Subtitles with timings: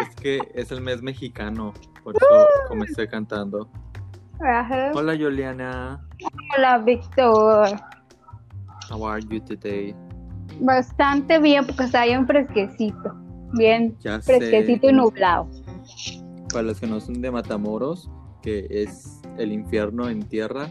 [0.00, 1.72] Es que es el mes mexicano,
[2.02, 2.26] por eso
[2.68, 3.68] comencé cantando.
[4.40, 4.90] Ajá.
[4.94, 6.04] Hola Juliana,
[6.56, 7.68] Hola, Víctor.
[8.90, 9.94] how are you today?
[10.60, 13.14] Bastante bien porque está bien fresquecito.
[13.52, 15.48] Bien Ya sé, fresquecito y nublado.
[16.50, 18.10] para los que no son de Matamoros,
[18.42, 20.68] que es el infierno en tierra,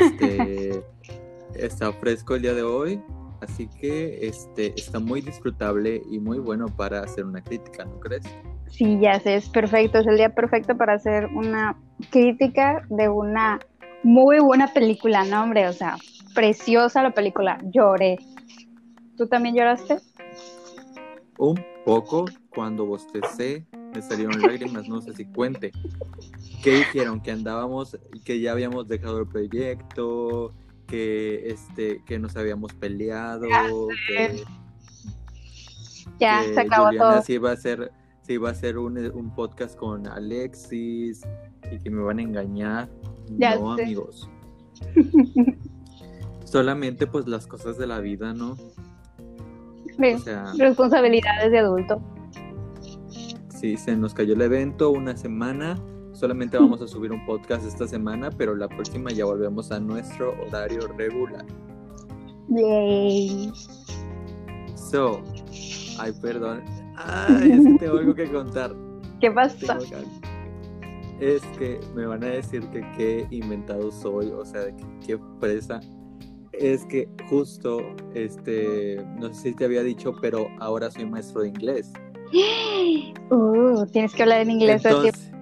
[0.00, 0.82] este,
[1.54, 3.00] está fresco el día de hoy,
[3.40, 8.24] así que este, está muy disfrutable y muy bueno para hacer una crítica, ¿no crees?
[8.72, 9.98] Sí, ya sé, es perfecto.
[9.98, 11.76] Es el día perfecto para hacer una
[12.10, 13.60] crítica de una
[14.02, 15.68] muy buena película, ¿no, hombre?
[15.68, 15.96] O sea,
[16.34, 17.58] preciosa la película.
[17.64, 18.18] Lloré.
[19.16, 19.98] ¿Tú también lloraste?
[21.38, 22.24] Un poco
[22.54, 25.72] cuando bostecé, me salieron lágrimas, no sé si cuente.
[26.62, 27.20] ¿Qué dijeron?
[27.20, 30.54] Que andábamos, que ya habíamos dejado el proyecto,
[30.86, 33.46] que este, que nos habíamos peleado,
[34.06, 34.44] que,
[36.18, 37.22] Ya, que se acabó Juliana todo.
[37.22, 41.22] sí iba a hacer, sí iba a hacer un, un podcast con Alexis
[41.70, 42.88] y que me van a engañar.
[43.38, 43.82] Ya no, sé.
[43.84, 44.28] amigos.
[46.44, 48.56] Solamente pues las cosas de la vida, ¿no?
[48.56, 52.02] Sí, O sea, Responsabilidades de adulto.
[53.62, 55.78] Sí, se nos cayó el evento una semana.
[56.12, 60.34] Solamente vamos a subir un podcast esta semana, pero la próxima ya volvemos a nuestro
[60.46, 61.46] horario regular.
[62.48, 63.50] Yay.
[64.74, 65.22] So,
[65.98, 66.62] ay, perdón.
[66.96, 68.74] Ay, es que tengo algo que contar.
[69.20, 69.32] ¿Qué que-
[71.36, 74.62] Es que me van a decir que qué inventado soy, o sea,
[75.06, 75.78] qué presa.
[76.52, 77.78] Es que justo,
[78.14, 81.92] este, no sé si te había dicho, pero ahora soy maestro de inglés.
[83.30, 84.84] Uh, tienes que hablar en inglés.
[84.84, 84.94] así.
[84.94, 85.32] Entonces,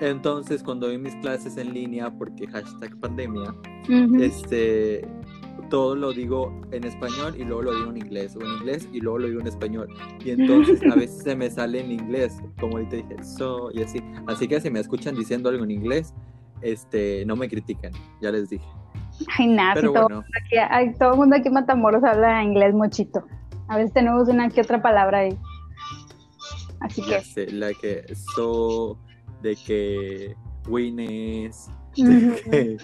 [0.00, 3.54] entonces, cuando doy mis clases en línea, porque hashtag pandemia,
[3.88, 4.16] Ujú.
[4.22, 5.06] este,
[5.70, 9.00] todo lo digo en español y luego lo digo en inglés, o en inglés y
[9.00, 9.88] luego lo digo en español.
[10.24, 14.00] Y entonces a veces se me sale en inglés, como ahorita dije, so, y así.
[14.26, 16.12] Así que si me escuchan diciendo algo en inglés,
[16.62, 18.66] este, no me critican, ya les dije.
[19.38, 20.24] Ay, nada, Pero todo, bueno,
[20.68, 23.24] aquí- todo el mundo aquí en Matamoros habla inglés mochito.
[23.68, 25.38] A veces tenemos una que otra palabra ahí.
[26.86, 27.20] Así que.
[27.22, 28.04] sé, la que
[28.34, 28.98] so,
[29.42, 30.36] de que
[30.68, 32.76] wines, que,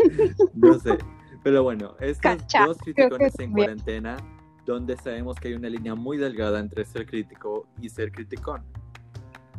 [0.55, 0.99] no sé.
[1.43, 3.67] Pero bueno, estos Cacha, dos criticones en bien.
[3.67, 4.17] cuarentena,
[4.65, 8.63] donde sabemos que hay una línea muy delgada entre ser crítico y ser criticón.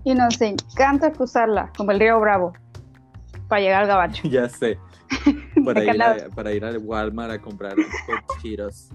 [0.06, 2.54] Y nos encanta cruzarla, como el río Bravo,
[3.48, 4.28] para llegar al gabacho.
[4.30, 4.78] Ya sé.
[5.64, 7.75] Para ir, a, para ir al Walmart a comprar
[8.28, 8.90] cochitos.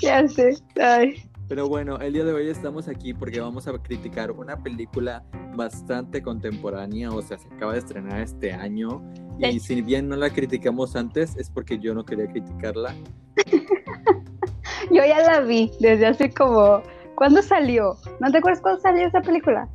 [0.00, 0.54] Ya sé.
[0.78, 1.29] Ay.
[1.50, 5.24] Pero bueno, el día de hoy estamos aquí porque vamos a criticar una película
[5.56, 9.02] bastante contemporánea, o sea, se acaba de estrenar este año.
[9.40, 9.58] Y Sí.
[9.58, 12.94] si bien no la criticamos antes, es porque yo no quería criticarla.
[14.92, 16.82] Yo ya la vi desde hace como.
[17.16, 17.96] ¿Cuándo salió?
[18.20, 19.68] ¿No te acuerdas cuándo salió esa película?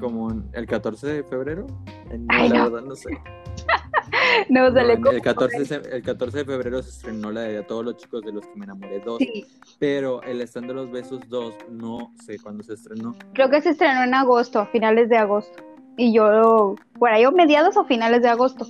[0.00, 1.66] Como el 14 de febrero.
[2.10, 2.70] No, Ay, la no.
[2.70, 3.10] verdad no sé.
[4.48, 5.10] No, como.
[5.12, 8.22] el, 14, de- el 14 de febrero se estrenó la de A todos los chicos
[8.22, 9.18] de los que me enamoré 2.
[9.18, 9.44] Sí,
[9.78, 13.14] Pero el Stand de los Besos 2 no sé cuándo se estrenó.
[13.34, 15.62] creo que se estrenó en agosto, a finales de agosto.
[15.96, 18.66] Y yo, por ahí, o mediados o finales de agosto.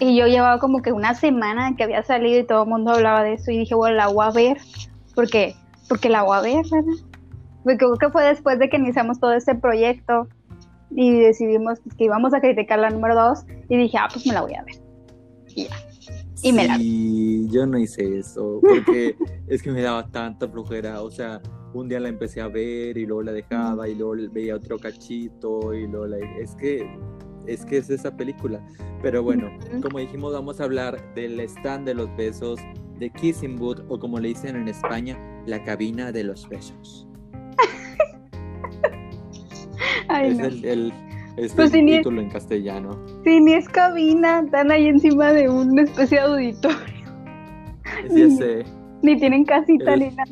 [0.00, 3.24] Y yo llevaba como que una semana que había salido y todo el mundo hablaba
[3.24, 3.50] de eso.
[3.50, 4.58] Y dije, bueno, la voy a ver.
[5.14, 5.56] Porque,
[5.88, 6.92] porque la voy a ver, ¿verdad?
[7.64, 10.28] Porque creo que fue después de que iniciamos todo este proyecto
[10.90, 13.44] y decidimos que íbamos a criticar la número dos.
[13.68, 14.76] Y dije, ah, pues me la voy a ver.
[15.54, 15.76] Y ya.
[16.42, 19.16] Y me la Sí, yo no hice eso, porque
[19.48, 21.40] es que me daba tanta flojera, o sea,
[21.74, 25.74] un día la empecé a ver y luego la dejaba y luego veía otro cachito
[25.74, 26.18] y luego la...
[26.38, 26.88] Es que,
[27.46, 28.64] es que es esa película.
[29.02, 29.50] Pero bueno,
[29.82, 32.60] como dijimos, vamos a hablar del stand de los besos,
[32.98, 37.06] de Kissing Booth, o como le dicen en España, la cabina de los besos.
[40.18, 40.44] Ay, es no.
[40.46, 40.92] el, el-
[41.36, 42.98] es Pues ni- título en castellano.
[43.24, 46.78] Sí, ni es cabina, están ahí encima de una especie de auditorio.
[48.36, 48.64] Sé,
[49.02, 50.24] Ni tienen casita El- ni nada.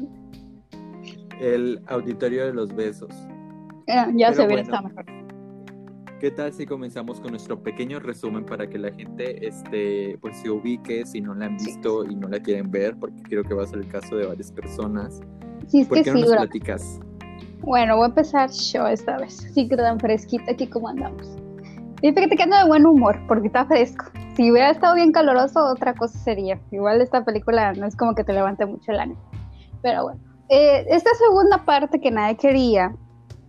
[1.41, 3.11] el auditorio de los besos.
[3.89, 4.63] Ah, ya Pero se ve, bueno.
[4.63, 5.05] está mejor.
[6.19, 10.49] ¿Qué tal si comenzamos con nuestro pequeño resumen para que la gente este, pues, se
[10.51, 11.67] ubique si no la han Sí.
[11.67, 12.97] visto y no la quieren ver?
[12.99, 15.21] Porque creo que va a ser el caso de varias personas.
[15.69, 16.39] Sí, es ¿Por que qué sí, no nos bro.
[16.41, 17.01] platicas?
[17.61, 19.35] Bueno, voy a empezar yo esta vez.
[19.55, 21.37] Sí, que tan fresquita aquí como andamos.
[22.03, 24.07] Y fíjate que ando de buen humor, porque está fresco.
[24.37, 26.61] Si hubiera estado bien caloroso, otra cosa sería.
[26.71, 29.21] Igual esta película no es como que te levante mucho el ánimo.
[29.83, 32.95] Pero bueno, eh, esta segunda parte que nadie quería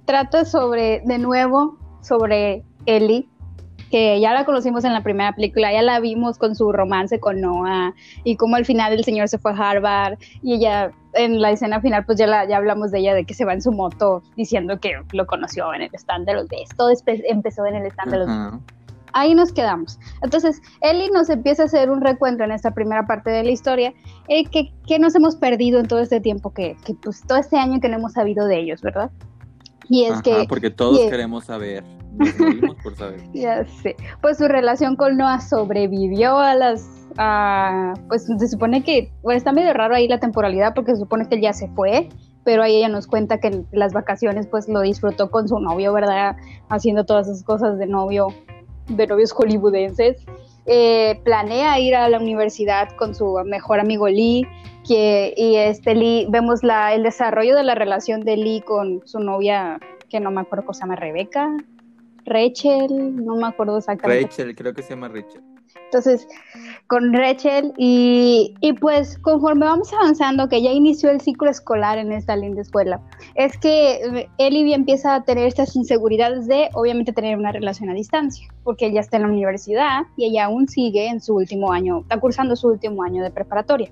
[0.06, 3.30] trata sobre, de nuevo, sobre Ellie,
[3.90, 7.42] que ya la conocimos en la primera película, ya la vimos con su romance con
[7.42, 7.94] Noah
[8.24, 11.82] y como al final el señor se fue a Harvard y ella en la escena
[11.82, 14.22] final pues ya, la, ya hablamos de ella de que se va en su moto
[14.36, 18.18] diciendo que lo conoció en el stand de los todo empezó en el stand de
[18.20, 18.62] los
[19.14, 20.00] ahí nos quedamos.
[20.22, 23.94] Entonces, Eli nos empieza a hacer un recuento en esta primera parte de la historia,
[24.28, 27.58] eh, que, que, nos hemos perdido en todo este tiempo, que, que, pues todo este
[27.58, 29.10] año que no hemos sabido de ellos, ¿verdad?
[29.90, 30.46] Y es que...
[30.48, 31.84] Porque todos queremos saber,
[33.34, 33.96] ya sé.
[34.22, 37.08] Pues su relación con Noah sobrevivió a las...
[38.08, 41.36] pues se supone que, bueno, está medio raro ahí la temporalidad porque se supone que
[41.36, 42.10] él ya se fue,
[42.44, 46.38] pero ahí ella nos cuenta que las vacaciones pues lo disfrutó con su novio, ¿verdad?
[46.70, 48.30] Haciendo todas esas cosas de novio
[48.90, 50.18] de novios hollywoodenses.
[50.66, 54.46] Eh, planea ir a la universidad con su mejor amigo Lee,
[54.86, 59.20] que, y este Lee, vemos la, el desarrollo de la relación de Lee con su
[59.20, 59.80] novia,
[60.10, 61.56] que no me acuerdo cómo se llama, Rebeca,
[62.28, 64.24] Rachel, no me acuerdo exactamente.
[64.24, 65.42] Rachel, creo que se llama Rachel.
[65.86, 66.28] Entonces,
[66.88, 72.12] con Rachel y, y, pues conforme vamos avanzando, que ya inició el ciclo escolar en
[72.12, 73.02] esta linda escuela,
[73.36, 78.48] es que Ellie empieza a tener estas inseguridades de obviamente tener una relación a distancia,
[78.64, 82.20] porque ella está en la universidad y ella aún sigue en su último año, está
[82.20, 83.92] cursando su último año de preparatoria.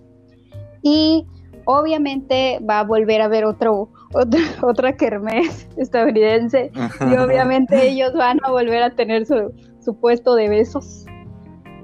[0.81, 1.25] Y
[1.65, 6.71] obviamente va a volver a ver otro, otra, otra kermés estadounidense.
[7.09, 11.05] Y obviamente ellos van a volver a tener su, su puesto de besos.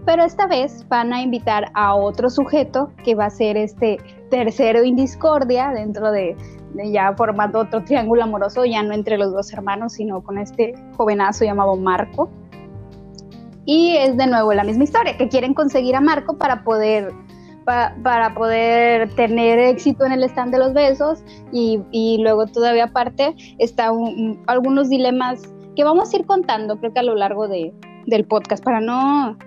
[0.06, 4.00] Pero esta vez van a invitar a otro sujeto que va a ser este
[4.32, 6.36] tercero en discordia dentro de,
[6.92, 11.46] ya formando otro triángulo amoroso, ya no entre los dos hermanos, sino con este jovenazo
[11.46, 12.30] llamado Marco.
[13.66, 17.12] Y es de nuevo la misma historia, que quieren conseguir a Marco para poder,
[17.66, 23.36] para poder tener éxito en el stand de los besos y, y luego todavía aparte
[23.60, 23.92] está
[24.48, 25.42] algunos dilemas
[25.76, 27.74] que vamos a ir contando creo que a lo largo de,
[28.08, 29.38] del podcast para no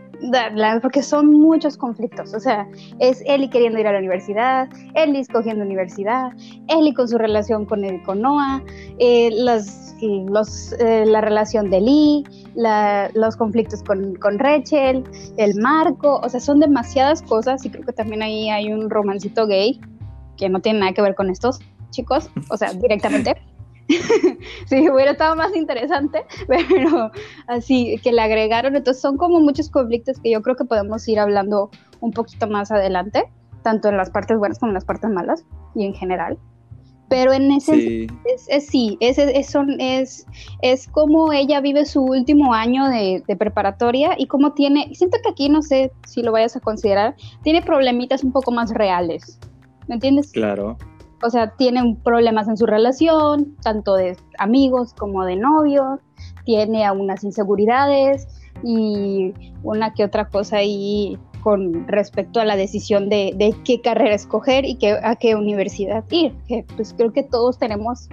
[0.82, 2.34] porque son muchos conflictos.
[2.34, 2.66] O sea,
[2.99, 6.32] es Eli queriendo ir a la universidad, Eli escogiendo universidad,
[6.69, 8.62] Eli con su relación con, el, con Noah,
[8.99, 12.25] eh, los, los, eh, la relación de Lee,
[13.14, 15.05] los conflictos con, con Rachel,
[15.37, 16.20] el marco.
[16.22, 19.81] O sea, son demasiadas cosas y creo que también ahí hay un romancito gay
[20.37, 21.60] que no tiene nada que ver con estos
[21.90, 23.37] chicos, o sea, directamente.
[24.66, 27.10] sí, hubiera estado más interesante, pero
[27.46, 28.76] así que le agregaron.
[28.76, 31.70] Entonces son como muchos conflictos que yo creo que podemos ir hablando
[32.00, 33.25] un poquito más adelante,
[33.62, 35.44] tanto en las partes buenas como en las partes malas
[35.75, 36.38] y en general.
[37.08, 38.06] Pero en ese sí,
[38.48, 40.26] es, sí, es, es, es,
[40.62, 45.28] es, como ella vive su último año de, de, preparatoria y como tiene, siento que
[45.28, 49.38] aquí no sé si lo vayas a considerar, tiene problemitas un poco más reales.
[49.86, 50.32] ¿Me entiendes?
[50.32, 50.78] Claro
[51.25, 56.00] o sea, tienen problemas en su relación, tanto de amigos como de novios,
[56.44, 58.29] tiene algunas inseguridades
[58.62, 59.32] y
[59.62, 64.76] una que otra cosa ahí con respecto a la decisión de, qué carrera escoger y
[64.76, 68.09] qué, a qué universidad ir, que pues creo que todos tenemos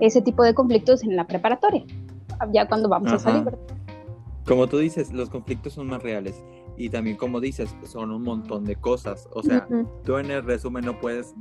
[0.00, 1.84] ese tipo de conflictos en la preparatoria,
[2.52, 3.56] ya cuando vamos a salir.
[4.44, 6.44] Como tú dices, los conflictos son más reales
[6.76, 9.28] y también como dices, son un montón de cosas.
[9.32, 9.66] O sea,
[10.04, 11.34] tú en el resumen no puedes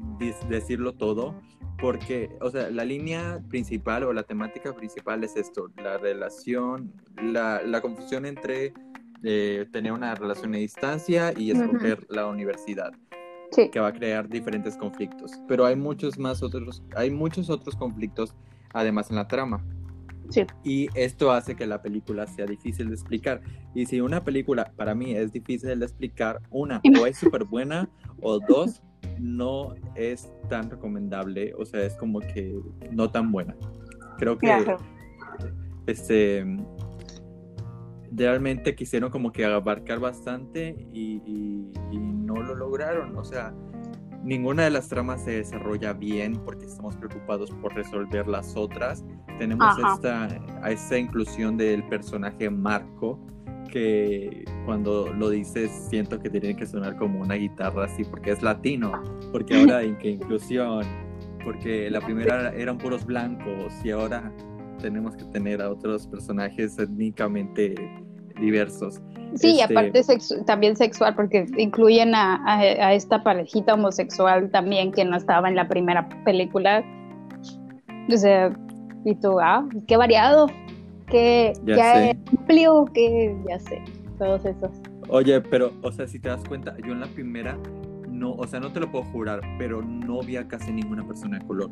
[0.49, 1.35] decirlo todo
[1.79, 7.61] porque, o sea, la línea principal o la temática principal es esto, la relación, la,
[7.63, 8.73] la confusión entre
[9.23, 12.93] eh, tener una relación a distancia y escoger la universidad.
[13.71, 15.31] que va a crear diferentes conflictos.
[15.47, 18.35] Pero hay muchos más otros, hay muchos otros conflictos
[18.73, 19.63] además en la trama.
[20.63, 23.41] Y esto hace que la película sea difícil de explicar.
[23.73, 27.89] Y si una película para mí es difícil de explicar, una, o es súper buena,
[28.21, 28.81] o dos,
[29.19, 31.53] no es tan recomendable.
[31.57, 32.59] O sea, es como que
[32.91, 33.55] no tan buena.
[34.17, 34.47] Creo que
[35.87, 36.45] este
[38.11, 41.21] realmente quisieron como que abarcar bastante y,
[41.91, 43.17] y no lo lograron.
[43.17, 43.53] O sea,
[44.23, 49.03] ninguna de las tramas se desarrolla bien porque estamos preocupados por resolver las otras.
[49.37, 50.27] Tenemos esta,
[50.67, 53.19] esta inclusión del personaje Marco,
[53.71, 58.41] que cuando lo dices siento que tiene que sonar como una guitarra así, porque es
[58.41, 60.85] latino, porque ahora hay que inclusión,
[61.43, 64.31] porque la primera eran puros blancos y ahora
[64.79, 67.75] tenemos que tener a otros personajes étnicamente
[68.39, 69.01] diversos.
[69.35, 70.01] Sí, y este, aparte
[70.45, 76.07] también sexual, porque incluyen a, esta parejita homosexual también que no estaba en la primera
[76.23, 76.83] película.
[78.11, 78.55] O sea,
[79.03, 80.47] y tú, ah, qué variado,
[81.07, 83.81] qué, ya amplio, que ya sé,
[84.17, 84.71] todos esos.
[85.09, 87.57] Oye, pero, o sea, si te das cuenta, yo en la primera,
[88.09, 91.39] no, o sea, no te lo puedo jurar, pero no vi a casi ninguna persona
[91.39, 91.69] de color.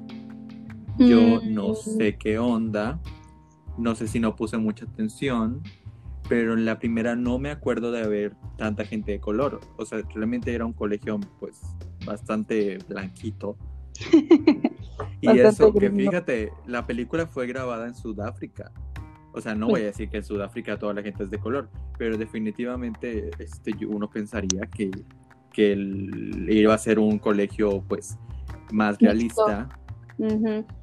[0.97, 1.53] Yo mm.
[1.53, 2.99] no sé qué onda,
[3.77, 5.63] no sé si no puse mucha atención,
[6.29, 9.59] pero en la primera no me acuerdo de haber tanta gente de color.
[9.77, 11.61] O sea, realmente era un colegio pues
[12.05, 13.57] bastante blanquito.
[15.21, 18.71] y Bastante eso, que fíjate, la película fue grabada en Sudáfrica.
[19.33, 21.69] O sea, no voy a decir que en Sudáfrica toda la gente es de color,
[21.97, 24.91] pero definitivamente este, uno pensaría que,
[25.51, 28.17] que el- iba a ser un colegio pues
[28.71, 29.69] más realista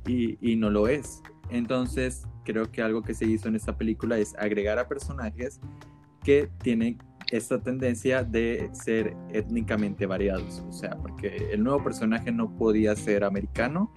[0.06, 1.22] y, y no lo es.
[1.50, 5.60] Entonces, creo que algo que se hizo en esta película es agregar a personajes
[6.22, 6.98] que tienen
[7.30, 10.62] esta tendencia de ser étnicamente variados.
[10.68, 13.92] O sea, porque el nuevo personaje no podía ser americano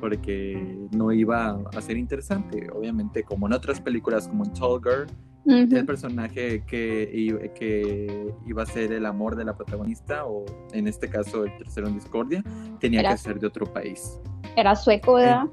[0.00, 2.68] porque no iba a ser interesante.
[2.72, 5.06] Obviamente, como en otras películas como en Tall Girl,
[5.44, 5.76] Ujú.
[5.76, 11.08] el personaje que, que iba a ser el amor de la protagonista, o en este
[11.08, 12.44] caso el tercero en discordia,
[12.80, 14.20] tenía Era- que ser de otro país.
[14.56, 15.46] Era sueco, ¿verdad?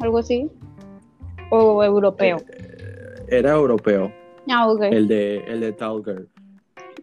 [0.00, 0.50] Algo así.
[1.50, 2.38] O europeo.
[2.38, 4.12] Eh, Era europeo,
[4.48, 5.74] Ah, el de, el de.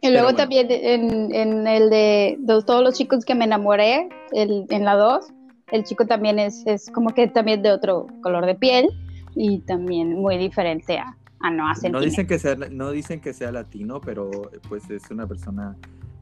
[0.02, 0.38] Y luego bueno.
[0.38, 5.26] también en, en el de, todos los chicos que me enamoré, el, en la 2,
[5.72, 8.88] el chico también es, es como que también de otro color de piel
[9.36, 12.02] y también muy diferente a, a No Centineo.
[12.02, 14.30] dicen, que sea, no dicen que sea latino, pero
[14.70, 15.76] pues es una persona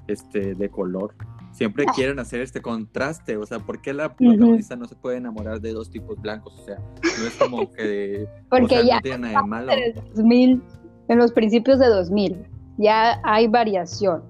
[0.08, 1.14] este, de color.
[1.52, 1.92] Siempre Ah.
[1.94, 5.74] quieren hacer este contraste, o sea, ¿por qué la protagonista no se puede enamorar de
[5.74, 6.54] dos tipos blancos?
[6.60, 8.28] O sea, no es como que...
[8.50, 9.72] Porque o sea, ya no tiene nada de malo.
[9.72, 10.62] en el 2000,
[11.10, 14.24] en los principios de 2000, ya hay variación.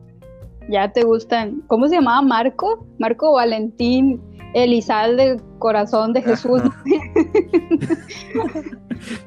[0.69, 2.85] Ya te gustan, ¿cómo se llamaba Marco?
[2.99, 4.21] Marco Valentín
[4.53, 6.61] Elizalde Corazón de Jesús.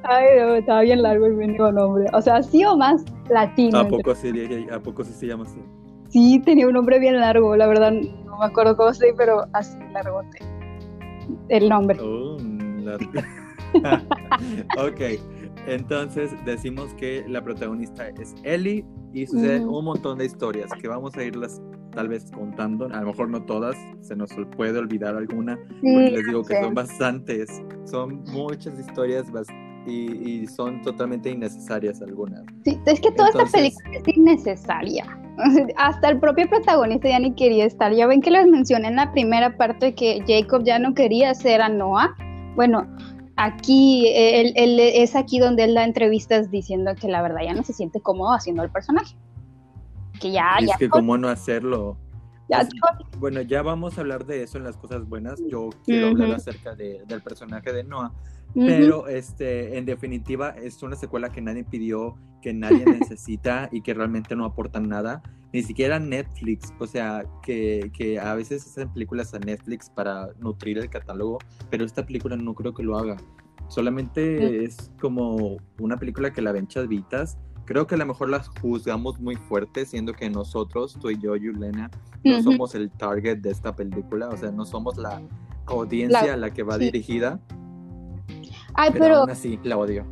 [0.03, 2.07] Ay, no, estaba bien largo el mendigo nombre.
[2.13, 3.79] O sea, sí o más latino.
[3.81, 4.31] ¿A poco, sí,
[4.71, 5.61] ¿A poco sí se llama así?
[6.15, 9.77] Sí, tenía un nombre bien largo, la verdad no me acuerdo cómo se pero así
[9.93, 10.39] largote.
[11.49, 11.99] El nombre.
[12.85, 12.99] La-
[14.79, 15.01] ok,
[15.67, 21.17] entonces decimos que la protagonista es Ellie y suceden un montón de historias que vamos
[21.17, 25.57] a irlas tal vez contando, a lo mejor no todas, se nos puede olvidar alguna,
[25.57, 25.81] porque
[26.11, 26.63] Sí, les digo que sí.
[26.63, 29.27] son bastantes, son muchas historias
[29.85, 32.45] y, y son totalmente innecesarias algunas.
[32.65, 35.21] Sí, es que toda esta Entonces- película es innecesaria.
[35.77, 37.93] Hasta el propio protagonista ya ni quería estar.
[37.93, 41.61] Ya ven que les mencioné en la primera parte que Jacob ya no quería ser
[41.61, 42.15] a Noah.
[42.55, 42.87] Bueno,
[43.37, 47.63] aquí él, él- es aquí donde él da entrevistas diciendo que la verdad ya no
[47.63, 49.17] se siente cómodo haciendo el personaje.
[50.21, 51.97] Que ya, y ya, es que cómo no hacerlo.
[53.19, 55.41] Bueno, ya vamos a hablar de eso en las cosas buenas.
[55.49, 58.13] Yo quiero hablar acerca de- del personaje de Noah.
[58.67, 63.95] Pero este, en definitiva es una secuela que nadie pidió, que nadie necesita y que
[63.95, 65.23] realmente no aportan nada.
[65.53, 70.79] Ni siquiera Netflix, o sea, que, que a veces hacen películas a Netflix para nutrir
[70.79, 71.39] el catálogo,
[71.71, 73.17] pero esta película no creo que lo haga.
[73.69, 77.39] Solamente es como una película que la ven chavitas.
[77.65, 81.35] Creo que a lo mejor las juzgamos muy fuerte, siendo que nosotros, tú y yo,
[81.37, 81.91] Yulena,
[82.23, 85.23] no somos el target de esta película, o sea, no somos la
[85.67, 86.85] audiencia La- a la que va sí.
[86.85, 87.41] dirigida,
[88.75, 90.05] Ay, pero, pero aún así la odio.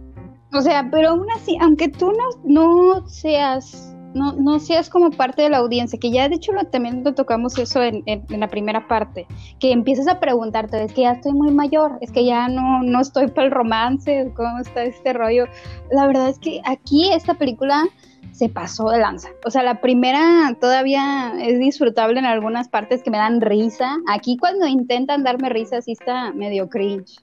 [0.54, 5.42] O sea, pero aún así, aunque tú no, no seas, no, no seas como parte
[5.42, 8.49] de la audiencia, que ya de hecho lo, también lo tocamos eso en, en- la
[8.49, 9.26] primera parte,
[9.59, 13.00] que empiezas a preguntarte, es que ya estoy muy mayor, es que ya no, no
[13.00, 15.47] estoy para el romance, ¿cómo está este rollo?
[15.90, 17.85] La verdad es que aquí esta película
[18.33, 19.28] se pasó de lanza.
[19.45, 23.97] O sea, la primera todavía es disfrutable en algunas partes que me dan risa.
[24.09, 27.19] Aquí cuando intentan darme risa sí está medio cringe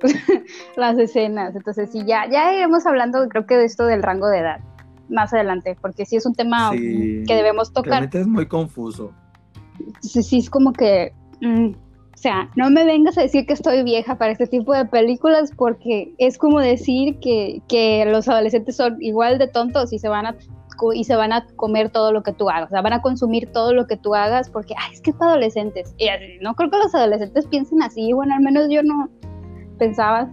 [0.76, 1.54] las escenas.
[1.54, 4.60] Entonces, sí, ya, ya iremos hablando, creo que de esto del rango de edad
[5.08, 7.90] más adelante, porque sí es un tema Sí, que debemos tocar.
[7.90, 9.12] Realmente es muy confuso.
[10.00, 13.82] Sí, sí, es como que, mm, o sea, no me vengas a decir que estoy
[13.82, 18.96] vieja para este tipo de películas, porque es como decir que, que los adolescentes son
[19.02, 20.36] igual de tontos y se van a
[20.94, 23.50] y se van a comer todo lo que tú hagas, o sea, van a consumir
[23.50, 25.94] todo lo que tú hagas porque, ay, es que es para adolescentes.
[25.96, 29.08] Y así, no creo que los adolescentes piensen así, bueno, al menos yo no
[29.78, 30.30] pensaba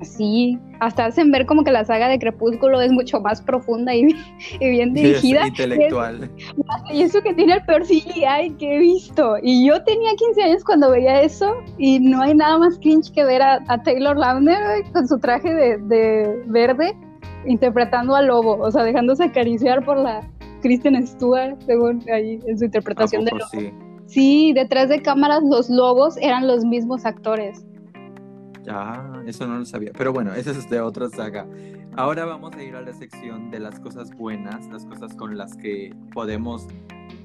[0.00, 0.58] así.
[0.80, 4.08] Hasta hacen ver como que la saga de Crepúsculo es mucho más profunda y,
[4.60, 5.42] y bien dirigida.
[5.42, 6.30] Es intelectual.
[6.92, 9.36] Y eso que tiene el peor CGI que he visto.
[9.42, 13.24] Y yo tenía 15 años cuando veía eso y no hay nada más cringe que
[13.24, 14.58] ver a, a Taylor Lautner
[14.92, 16.96] con su traje de, de verde
[17.46, 20.20] interpretando al lobo, o sea, dejándose acariciar por la
[20.60, 23.44] Kristen Stewart, según ahí en su ¿A interpretación de lobo.
[23.50, 23.72] sí?
[24.10, 27.64] Sí, detrás de cámaras los lobos eran los mismos actores.
[28.62, 29.92] Ya, eso no lo sabía.
[29.96, 31.46] Pero bueno, eso es de otra saga.
[31.96, 35.56] Ahora vamos a ir a la sección de las cosas buenas, las cosas con las
[35.56, 36.66] que podemos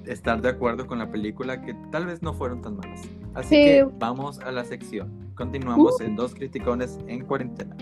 [0.05, 3.01] estar de acuerdo con la película, que tal vez no fueron tan malas.
[3.33, 3.55] Así Sí.
[3.63, 5.11] que vamos a la sección.
[5.35, 7.75] Continuamos en Dos Criticones en Cuarentena.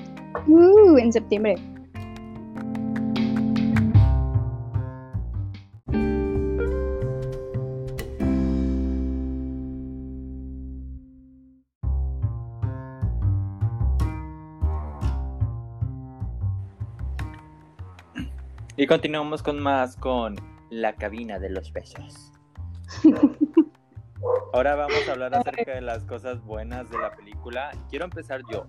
[0.48, 1.56] Uh, en septiembre.
[18.84, 20.36] Y continuamos con más con
[20.70, 22.34] la cabina de los besos.
[24.52, 27.72] Ahora vamos a hablar acerca de las cosas buenas de la película.
[27.90, 28.68] Quiero empezar yo.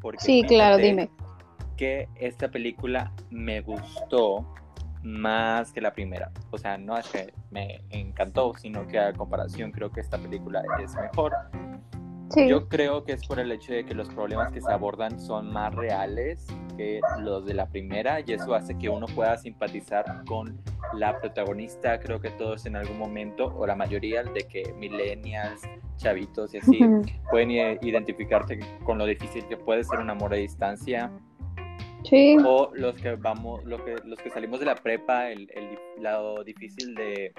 [0.00, 1.10] Porque sí, claro, dime.
[1.76, 4.54] Que esta película me gustó
[5.02, 6.32] más que la primera.
[6.50, 10.62] O sea, no es que me encantó, sino que a comparación creo que esta película
[10.82, 11.34] es mejor.
[12.36, 15.52] Yo creo que es por el hecho de que los problemas que se abordan son
[15.52, 16.46] más reales
[16.76, 20.58] que los de la primera y eso hace que uno pueda simpatizar con
[20.94, 22.00] la protagonista.
[22.00, 25.62] Creo que todos en algún momento, o la mayoría de que millennials,
[25.96, 26.80] chavitos y así,
[27.30, 31.10] pueden identificarte con lo difícil que puede ser un amor a distancia.
[32.04, 32.36] Sí.
[32.44, 36.42] O los que vamos, lo que, los que salimos de la prepa, el, el lado
[36.42, 37.32] difícil de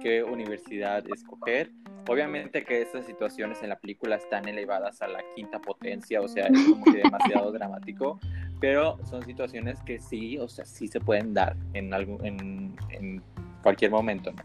[0.00, 1.70] qué universidad escoger.
[2.08, 6.46] Obviamente que estas situaciones en la película están elevadas a la quinta potencia, o sea,
[6.48, 8.20] es como que demasiado dramático,
[8.60, 13.22] pero son situaciones que sí, o sea, sí se pueden dar en, algún, en,
[13.62, 14.42] cualquier momento, ¿no?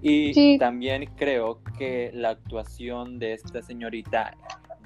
[0.00, 4.36] Y también creo que la actuación de esta señorita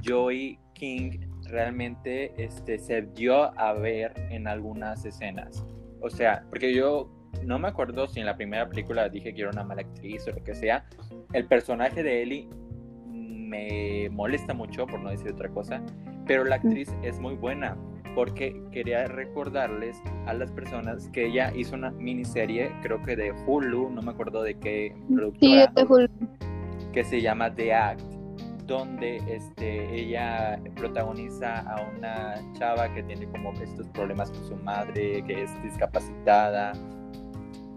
[0.00, 5.64] Joy King realmente este, se dio a ver en algunas escenas.
[6.00, 7.10] O sea, porque yo
[7.44, 10.32] no me acuerdo si en la primera película dije que era una mala actriz o
[10.32, 10.84] lo que sea.
[11.32, 12.48] El personaje de Ellie
[13.10, 15.82] me molesta mucho, por no decir otra cosa,
[16.26, 17.76] pero la actriz es muy buena
[18.14, 23.90] porque quería recordarles a las personas que ella hizo una miniserie, creo que de Hulu,
[23.90, 25.72] no me acuerdo de qué productora,
[26.92, 28.02] que se llama The Act,
[28.66, 35.22] donde este, ella protagoniza a una chava que tiene como estos problemas con su madre,
[35.24, 36.72] que es discapacitada,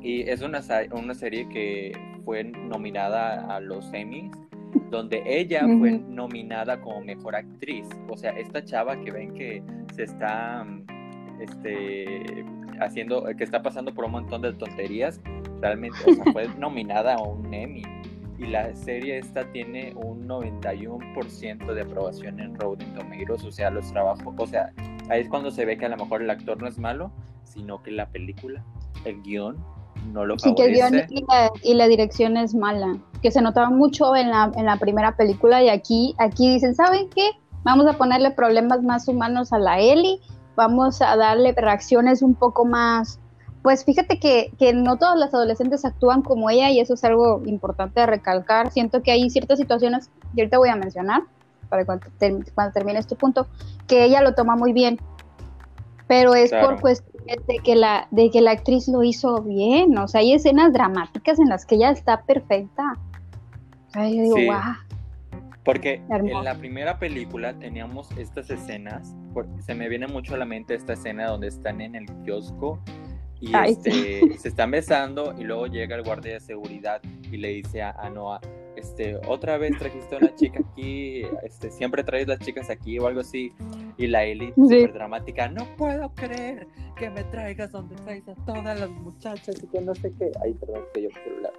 [0.01, 0.61] y es una,
[0.91, 1.91] una serie que
[2.25, 4.31] fue nominada a los Emmys,
[4.89, 7.87] donde ella fue nominada como mejor actriz.
[8.09, 10.65] O sea, esta chava que ven que se está
[11.39, 12.45] este,
[12.79, 15.21] haciendo, que está pasando por un montón de tonterías,
[15.61, 15.97] realmente
[16.31, 17.83] fue nominada a un Emmy.
[18.37, 23.91] Y la serie esta tiene un 91% de aprobación en Rotten Tomatoes, o sea, los
[23.91, 24.73] trabajos, o sea,
[25.09, 27.11] ahí es cuando se ve que a lo mejor el actor no es malo,
[27.43, 28.63] sino que la película,
[29.05, 29.63] el guion,
[30.11, 30.93] no lo Sí, que el guion
[31.63, 35.63] y la, dirección es mala, que se notaba mucho en la, en la primera película
[35.63, 37.31] y aquí, aquí dicen, ¿saben qué?
[37.63, 40.19] Vamos a ponerle problemas más humanos a la Ellie,
[40.55, 43.19] vamos a darle reacciones un poco más...
[43.61, 47.43] Pues fíjate que, que no todas las adolescentes actúan como ella y eso es algo
[47.45, 48.71] importante de recalcar.
[48.71, 51.21] Siento que hay ciertas situaciones, y ahorita voy a mencionar,
[51.69, 52.07] para cuando,
[52.55, 53.45] cuando termine este punto,
[53.85, 54.99] que ella lo toma muy bien
[56.11, 60.09] pero es por cuestión de que la de que la actriz lo hizo bien, o
[60.09, 62.97] sea, hay escenas dramáticas en las que ella está perfecta.
[63.87, 64.47] O sea, yo digo, sí.
[65.63, 69.15] Porque en la primera película teníamos estas escenas,
[69.65, 72.79] se me viene mucho a la mente esta escena donde están en el kiosco
[73.39, 77.83] y este, se están besando y luego llega el guardia de seguridad y le dice
[77.83, 78.41] a, Noah,
[78.75, 83.07] este, otra vez trajiste a una chica aquí, este, siempre traes las chicas aquí o
[83.07, 83.51] algo así.
[83.97, 88.79] Y la Ellie, súper dramática, no puedo creer que me traigas donde traes a todas
[88.79, 90.31] las muchachas y que no sé qué.
[90.43, 91.53] Ay, perdón, que yo celular.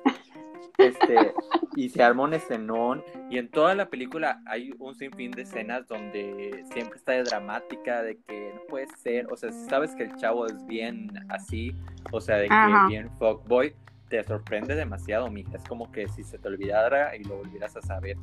[0.79, 1.33] Este,
[1.77, 5.87] y se armó un escenón y en toda la película hay un sinfín de escenas
[5.87, 10.17] donde siempre está de dramática, de que no puede ser, o sea, sabes que el
[10.17, 11.75] chavo es bien así,
[12.11, 13.75] o sea, de que es bien fuckboy,
[14.13, 17.81] te sorprende demasiado, mija, es como que si se te olvidara y lo volvieras a
[17.81, 18.19] saber.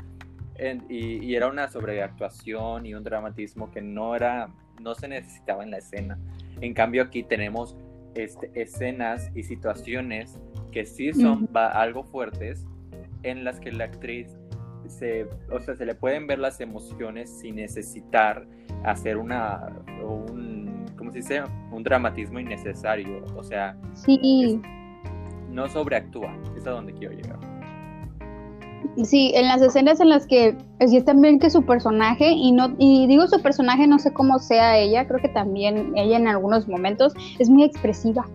[0.88, 4.50] y, y, era una sobreactuación y un dramatismo que no era,
[4.80, 6.20] no se necesitaba en la escena.
[6.62, 7.76] En cambio aquí tenemos
[8.14, 10.38] este, escenas y situaciones
[10.72, 12.68] que sí son algo fuertes,
[13.24, 14.38] en las que la actriz
[14.88, 18.46] se, o sea, se le pueden ver las emociones sin necesitar
[18.84, 21.42] hacer una, un, ¿cómo se dice?
[21.72, 24.62] Un dramatismo innecesario, o sea, sí.
[25.52, 27.40] No sobreactúa, es a donde quiero llegar.
[29.04, 33.08] Sí, en las escenas en las que es también que su personaje, y no, y
[33.08, 37.14] digo su personaje, no sé cómo sea ella, creo que también ella en algunos momentos
[37.40, 38.26] es muy expresiva.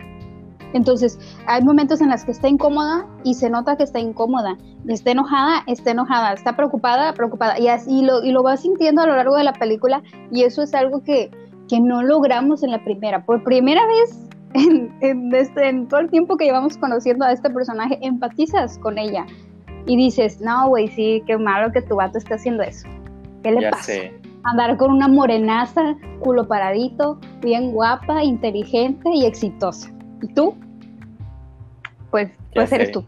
[0.73, 4.57] Entonces, hay momentos en los que está incómoda y se nota que está incómoda.
[4.87, 6.33] Está enojada, está enojada.
[6.33, 7.57] Está preocupada, preocupada.
[7.57, 10.03] Y así lo, y lo va sintiendo a lo largo de la película.
[10.31, 11.31] Y eso es algo que,
[11.69, 13.25] que no logramos en la primera.
[13.25, 17.49] Por primera vez en, en, este, en todo el tiempo que llevamos conociendo a este
[17.49, 19.25] personaje, empatizas con ella.
[19.85, 22.87] Y dices, no, güey, sí, qué malo que tu vato esté haciendo eso.
[23.43, 23.93] ¿Qué le pasa?
[24.43, 29.91] Andar con una morenaza, culo paradito, bien guapa, inteligente y exitosa.
[30.21, 30.55] ¿Y tú?
[32.15, 33.03] pues, pues eres tú.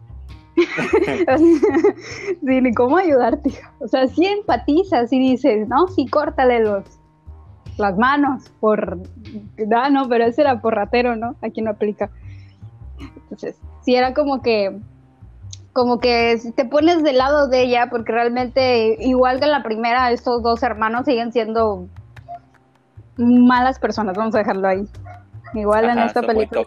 [2.46, 3.52] sí, ni cómo ayudarte.
[3.80, 6.97] O sea, si empatizas y dices, no, sí, córtale los,
[7.78, 9.00] las manos por...
[9.76, 11.36] Ah, no, pero ese era por ratero, ¿no?
[11.42, 12.10] Aquí no aplica.
[13.00, 14.80] Entonces, sí era como que
[15.78, 20.10] como que te pones del lado de ella, porque realmente, igual que en la primera,
[20.10, 21.88] estos dos hermanos siguen siendo
[23.16, 24.88] malas personas, vamos a dejarlo ahí.
[25.54, 26.66] Igual en esta película.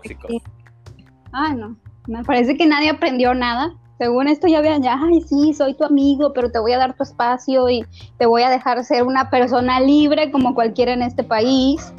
[1.33, 1.75] Ay, no.
[2.07, 3.73] Me parece que nadie aprendió nada.
[4.01, 6.97] Según esto ya vean, ya, ay, sí, soy tu amigo, pero te voy a dar
[6.97, 7.85] tu espacio y
[8.17, 11.93] te voy a dejar ser una persona libre como cualquiera en este país.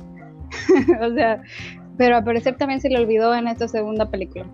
[0.99, 1.43] o sea,
[1.97, 4.47] pero a parecer también se le olvidó en esta segunda película.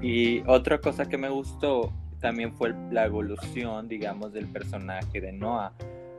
[0.00, 5.72] Y otra cosa que me gustó también fue la evolución, digamos, del personaje de Noah.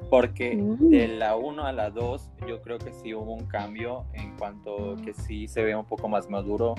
[0.10, 0.90] Porque mm.
[0.90, 4.98] de la 1 a la 2 yo creo que sí hubo un cambio en cuanto
[4.98, 6.76] que sí se ve un poco más maduro.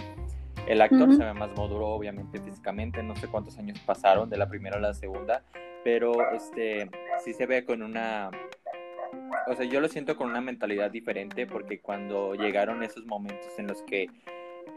[0.66, 3.03] El actor se ve más maduro, obviamente, físicamente.
[3.03, 5.42] No sé cuántos años pasaron de la primera a la segunda,
[5.85, 6.88] pero este
[7.25, 8.31] sí se ve con una
[9.46, 13.66] o sea, yo lo siento con una mentalidad diferente porque cuando llegaron esos momentos en
[13.66, 14.07] los que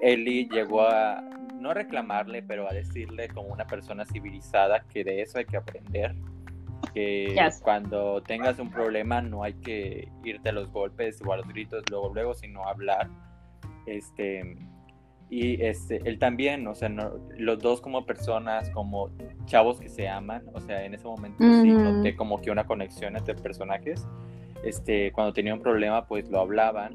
[0.02, 1.22] Ellie llegó a,
[1.56, 6.16] no reclamarle, pero a decirle como una persona civilizada que de eso hay que aprender.
[6.94, 11.48] Que cuando tengas un problema no hay que irte a los golpes o a los
[11.48, 13.10] gritos luego, luego, sino hablar.
[13.86, 14.58] Este,
[15.30, 16.90] y este, él también, o sea,
[17.38, 19.10] los dos como personas, como
[19.46, 23.18] chavos que se aman, o sea, en ese momento sí noté como que una conexión
[23.18, 24.08] entre personajes.
[24.64, 26.94] Este, cuando tenía un problema, pues lo hablaban.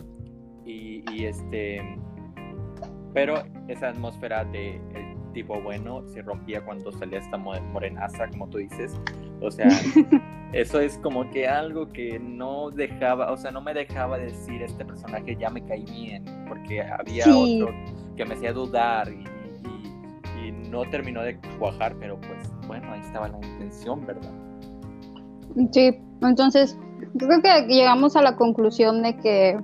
[0.64, 1.82] Y, y este,
[3.12, 8.58] pero esa atmósfera de el tipo bueno se rompía cuando salía esta morenaza, como tú
[8.58, 9.00] dices.
[9.40, 9.68] O sea,
[10.52, 14.84] eso es como que algo que no dejaba, o sea, no me dejaba decir este
[14.84, 17.74] personaje ya me caí bien, porque había otro
[18.20, 19.24] que me hacía dudar y,
[20.46, 24.30] y, no terminó de cuajar, pero pues bueno, ahí estaba la intención, ¿verdad?
[25.72, 26.78] Sí, entonces
[27.16, 29.58] creo que llegamos a la conclusión de que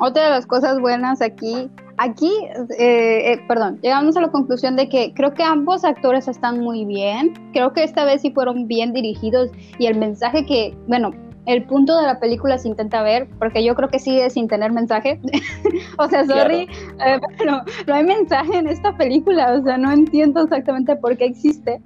[0.00, 2.32] otra de las cosas buenas aquí Aquí,
[2.78, 6.84] eh, eh, perdón, llegamos a la conclusión de que creo que ambos actores están muy
[6.84, 7.34] bien.
[7.52, 11.10] Creo que esta vez sí fueron bien dirigidos y el mensaje que, bueno,
[11.46, 14.72] el punto de la película se intenta ver, porque yo creo que sigue sin tener
[14.72, 15.20] mensaje.
[15.98, 16.68] o sea, sorry,
[17.04, 19.54] eh, pero no hay mensaje en esta película.
[19.54, 21.80] O sea, no entiendo exactamente por qué existe,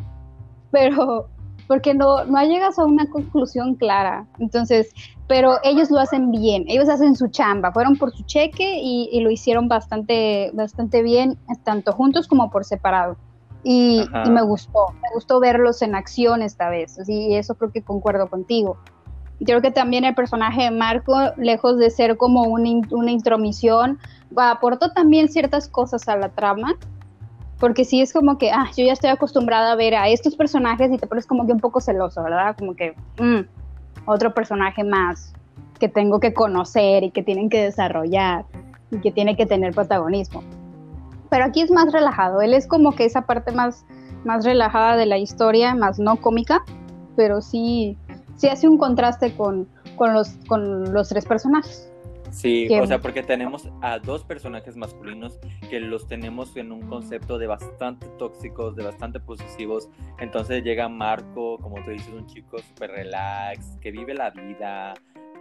[0.71, 1.29] pero
[1.67, 4.27] porque no, no llegas a una conclusión clara.
[4.39, 4.93] Entonces,
[5.27, 9.31] pero ellos lo hacen bien, ellos hacen su chamba, fueron por su cheque y, lo
[9.31, 13.17] hicieron bastante, bastante bien, tanto juntos como por separado.
[13.65, 18.29] Y, me gustó, me gustó verlos en acción esta vez, y eso creo que concuerdo
[18.29, 18.77] contigo.
[19.45, 23.99] Creo que también el personaje de Marco, lejos de ser como una, una intromisión,
[24.37, 26.75] aportó también ciertas cosas a la trama,
[27.59, 30.91] porque sí es como que, ah, yo ya estoy acostumbrada a ver a estos personajes
[30.93, 32.57] y te pones como que un poco celoso, ¿verdad?
[32.59, 33.47] Como que, mm,
[34.07, 35.33] otro personaje más
[35.79, 38.45] que tengo que conocer y que tienen que desarrollar
[38.91, 40.43] y que tiene que tener protagonismo.
[41.29, 43.85] Pero aquí es más relajado, él es como que esa parte más,
[44.25, 46.63] más relajada de la historia, más no cómica,
[47.17, 47.99] pero sí,
[48.37, 51.91] sí hace un contraste con, con, los, con los tres personajes.
[52.31, 55.39] Sí, o sea, porque tenemos a dos personajes masculinos
[55.71, 59.89] que los tenemos en un concepto de bastante tóxicos, de bastante posesivos.
[60.19, 64.95] Entonces llega Marco, como tú dices, un chico súper relax, que vive la vida,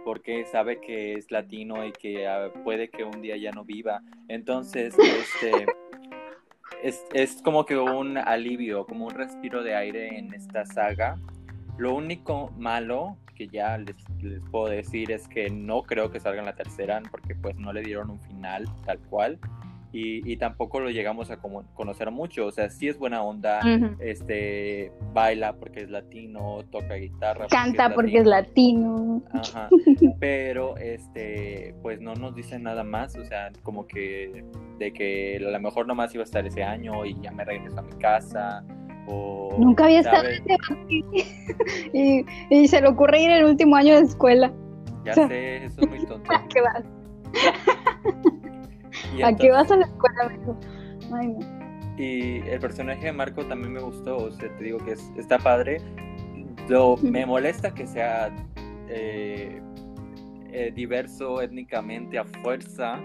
[0.04, 4.00] porque sabe que es latino y que ah, puede que un día ya no viva.
[4.28, 5.66] Entonces, este,
[6.82, 11.18] es, es como que un alivio, como un respiro de aire en esta saga.
[11.78, 13.94] Lo único malo que ya les,
[14.50, 17.82] puedo decir es que no creo que salga en la tercera porque pues no le
[17.82, 19.38] dieron un final tal cual.
[19.98, 23.60] Y, tampoco lo llegamos a conocer mucho, o sea, sí es buena onda,
[23.98, 27.46] este, baila porque es latino, toca guitarra.
[27.46, 29.22] Canta porque es latino.
[29.32, 29.70] Ajá,
[30.20, 34.44] pero este, pues no nos dice nada más, o sea, como que
[34.78, 37.78] de que a lo mejor nomás iba a estar ese año y ya me regreso
[37.78, 38.62] a mi casa
[39.06, 40.28] Nunca había estado
[41.92, 44.52] y, y se le ocurre ir el último año de escuela.
[45.04, 46.32] Ya sé, eso es muy tonto.
[46.32, 46.84] ¿A qué vas?
[49.24, 50.32] ¿A qué vas a la escuela,
[51.12, 51.36] Ay,
[51.96, 55.80] Y el personaje de Marco también me gustó, o sea, te digo que está padre.
[56.68, 58.34] Lo, me molesta que sea
[58.88, 59.60] eh,
[60.50, 63.00] eh, diverso étnicamente a fuerza,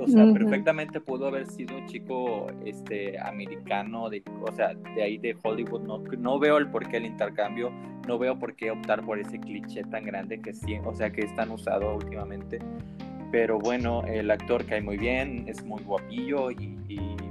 [0.00, 5.18] o sea, perfectamente pudo haber sido un chico este americano, de, o sea, de ahí
[5.18, 5.82] de Hollywood.
[5.82, 7.70] No, no veo el por qué el intercambio,
[8.06, 11.22] no veo por qué optar por ese cliché tan grande que sí, o sea, que
[11.22, 12.58] es tan usado últimamente.
[13.30, 16.76] Pero bueno, el actor cae muy bien, es muy guapillo y,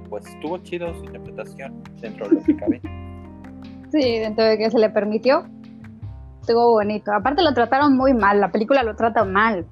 [0.09, 2.81] pues estuvo chido su interpretación dentro de lo que cabe.
[3.91, 5.43] Sí, dentro de que se le permitió,
[6.39, 7.11] estuvo bonito.
[7.11, 9.65] Aparte lo trataron muy mal, la película lo trata mal.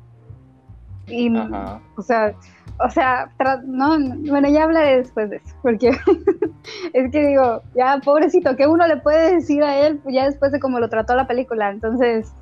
[1.07, 1.81] Y, Ajá.
[1.95, 2.35] o sea,
[2.81, 3.29] o sea,
[3.65, 3.97] no,
[4.29, 5.89] bueno, ya hablaré después de eso, porque
[6.93, 10.59] es que digo, ya pobrecito, ¿qué uno le puede decir a él ya después de
[10.59, 11.71] cómo lo trató la película?
[11.71, 12.33] Entonces,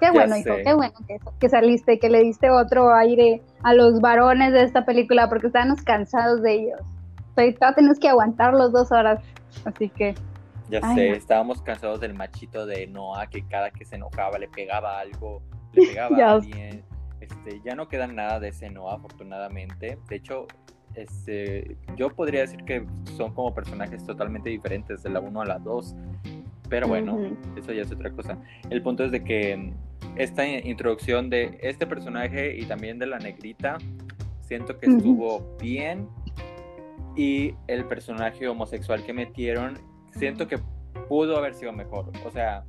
[0.00, 4.00] qué bueno, hijo, qué bueno que, que saliste, que le diste otro aire a los
[4.00, 6.80] varones de esta película, porque estábamos cansados de ellos.
[7.34, 9.20] Todavía tenemos que aguantar los dos horas,
[9.64, 10.14] así que,
[10.68, 11.16] Ya Ay, sé, no.
[11.16, 15.42] estábamos cansados del machito de Noah, que cada que se enojaba le pegaba algo,
[15.72, 16.84] le pegaba a alguien.
[17.22, 19.98] Este, ya no queda nada de ese Noah, afortunadamente.
[20.08, 20.46] De hecho,
[20.94, 22.84] este, yo podría decir que
[23.16, 25.94] son como personajes totalmente diferentes de la 1 a la 2.
[26.68, 27.18] Pero bueno,
[27.56, 28.38] eso ya es otra cosa.
[28.70, 29.72] El punto es de que
[30.16, 33.78] esta in- introducción de este personaje y también de la negrita,
[34.40, 36.08] siento que estuvo bien.
[37.14, 39.78] Y el personaje homosexual que metieron,
[40.12, 40.58] siento que
[41.08, 42.10] pudo haber sido mejor.
[42.24, 42.64] O sea,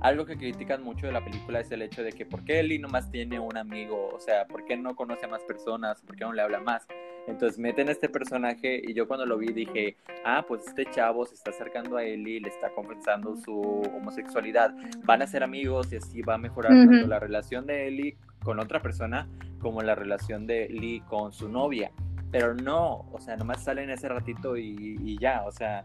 [0.00, 2.78] algo que critican mucho de la película es el hecho de que por qué Ellie
[2.78, 6.24] nomás tiene un amigo, o sea, por qué no conoce a más personas, por qué
[6.24, 6.86] no le habla más.
[7.28, 11.34] Entonces meten este personaje y yo cuando lo vi dije, ah, pues este chavo se
[11.34, 13.60] está acercando a Ellie, le está confesando su
[13.96, 14.74] homosexualidad,
[15.04, 16.90] van a ser amigos y así va a mejorar Ujú.
[16.90, 19.28] tanto la relación de Ellie con otra persona
[19.60, 21.92] como la relación de Lee con su novia.
[22.32, 25.84] Pero no, o sea, nomás salen ese ratito y, y ya, o sea,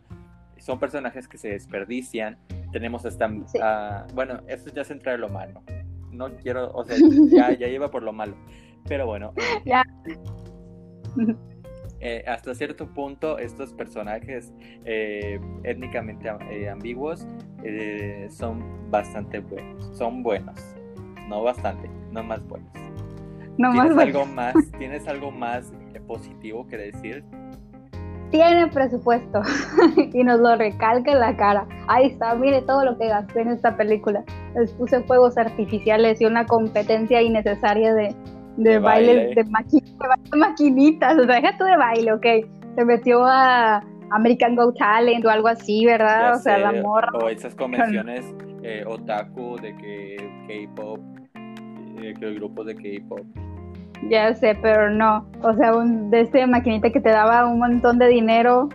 [0.60, 2.38] son personajes que se desperdician.
[2.72, 3.60] Tenemos hasta, Sí.
[3.62, 5.62] ah, bueno, eso ya se entra de lo malo.
[6.12, 6.96] No quiero, o sea,
[7.32, 8.36] ya, ya iba por lo malo.
[8.88, 9.84] Pero bueno, eh, Ya.
[12.00, 14.54] eh, hasta cierto punto estos personajes
[14.86, 17.26] eh, étnicamente eh, ambiguos
[18.30, 19.98] son bastante buenos.
[19.98, 20.60] Son buenos.
[21.28, 22.72] No bastante, no más buenos.
[23.58, 24.02] no más ¿Tienes bueno.
[24.02, 25.74] algo más, ¿tienes algo más
[26.08, 27.24] positivo que decir?
[28.31, 29.41] Tiene presupuesto
[30.13, 31.65] y nos lo recalca en la cara.
[31.87, 34.23] Ahí está, mire todo lo que gasté en esta película.
[34.55, 38.15] Les puse fuegos artificiales y una competencia innecesaria de,
[38.57, 39.35] de, De bailes, baile.
[39.35, 41.17] de, maqui- de baile maquinitas.
[41.17, 42.25] O sea, deja tú de baile, ok.
[42.75, 46.31] Se metió a American Go Talent o algo así, ¿verdad?
[46.33, 47.09] Ya o sea, sé, la morra.
[47.13, 48.25] O esas convenciones
[48.63, 50.99] eh, otaku de que K-pop,
[52.01, 53.25] eh, que el grupo de K-pop.
[54.10, 55.25] Ya sé, pero no.
[55.41, 58.69] O sea, un, de este maquinita que te daba un montón de dinero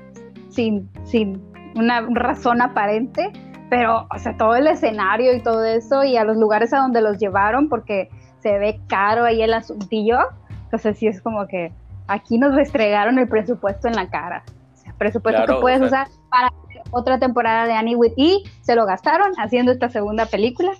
[0.50, 1.40] sin, sin
[1.74, 3.32] una razón aparente.
[3.70, 7.00] Pero, o sea, todo el escenario y todo eso, y a los lugares a donde
[7.00, 10.18] los llevaron, porque se ve caro ahí el asuntillo.
[10.64, 11.72] Entonces, sí es como que
[12.06, 14.42] aquí nos restregaron el presupuesto en la cara.
[14.74, 16.52] O sea, presupuesto Claro, que puedes o sea- usar para
[16.90, 18.42] otra temporada de Annie with E.
[18.60, 20.72] Se lo gastaron haciendo esta segunda película.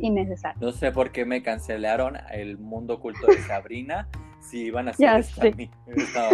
[0.00, 0.58] Innecesario.
[0.60, 4.08] No sé por qué me cancelaron el mundo oculto de Sabrina
[4.40, 5.24] si iban a hacer
[5.86, 6.30] esta,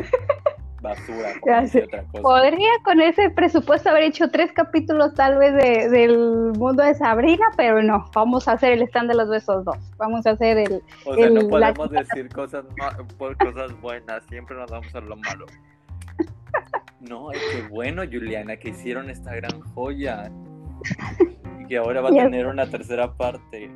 [0.83, 1.62] basura otra
[2.11, 2.22] cosa.
[2.22, 7.46] Podría con ese presupuesto haber hecho tres capítulos tal vez de- del mundo de Sabrina,
[7.57, 9.77] pero no, vamos a hacer el stand de los besos 2.
[9.96, 10.83] Vamos a hacer el...
[11.07, 12.64] O sea, no la- podemos decir cosas,
[13.16, 15.46] por cosas buenas, siempre nos vamos a lo malo.
[17.01, 20.31] No, ay, qué bueno, Juliana, que hicieron esta gran joya.
[21.68, 23.70] Que ahora va a tener una tercera parte.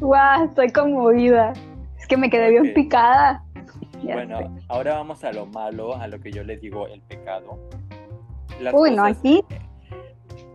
[0.00, 0.44] ¡Guau!
[0.46, 1.52] Estoy conmovida.
[1.98, 3.42] Es que me quedé bien picada.
[4.02, 7.58] Ya bueno, ahora vamos a lo malo, a lo que yo le digo el pecado.
[8.60, 9.42] Las Uy, no, aquí.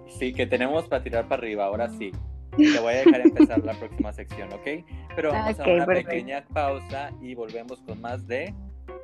[0.08, 2.12] Sí, que tenemos para tirar para arriba, ahora sí.
[2.58, 4.86] Te voy a dejar empezar la próxima sección, ¿ok?
[5.16, 6.12] Pero vamos Ok, a una perfecto.
[6.12, 8.54] pequeña pausa y volvemos con más de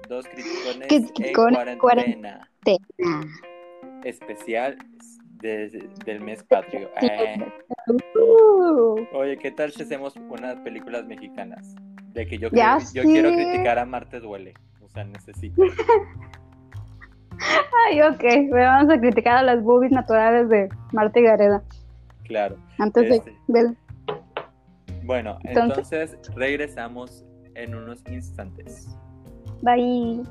[0.09, 1.11] Dos Criticones
[1.71, 2.49] en cuarentena.
[2.63, 3.25] Tena.
[4.03, 4.77] Especial
[5.41, 6.89] de- del mes patrio.
[7.02, 7.38] Eh,
[9.13, 11.76] Oye, ¿qué tal si hacemos unas películas mexicanas?
[12.13, 14.54] De que yo, creo- yo quiero criticar a Marte Duele.
[14.82, 15.62] O sea, necesito.
[17.88, 18.23] Ay, ok.
[18.52, 21.63] Vamos a criticar a las boobies naturales de Marta y Gareda.
[22.23, 22.58] Claro.
[22.80, 23.32] Antes Este.
[23.47, 23.78] de, del...
[25.04, 27.23] Bueno, Entonces- entonces regresamos
[27.56, 28.88] en unos instantes.
[29.62, 30.23] Bye.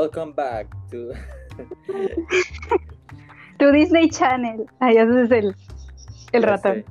[0.00, 1.12] Welcome back to
[3.58, 4.64] Tu Disney Channel.
[4.80, 5.54] Ay, ese es el,
[6.32, 6.84] el Ya ratón.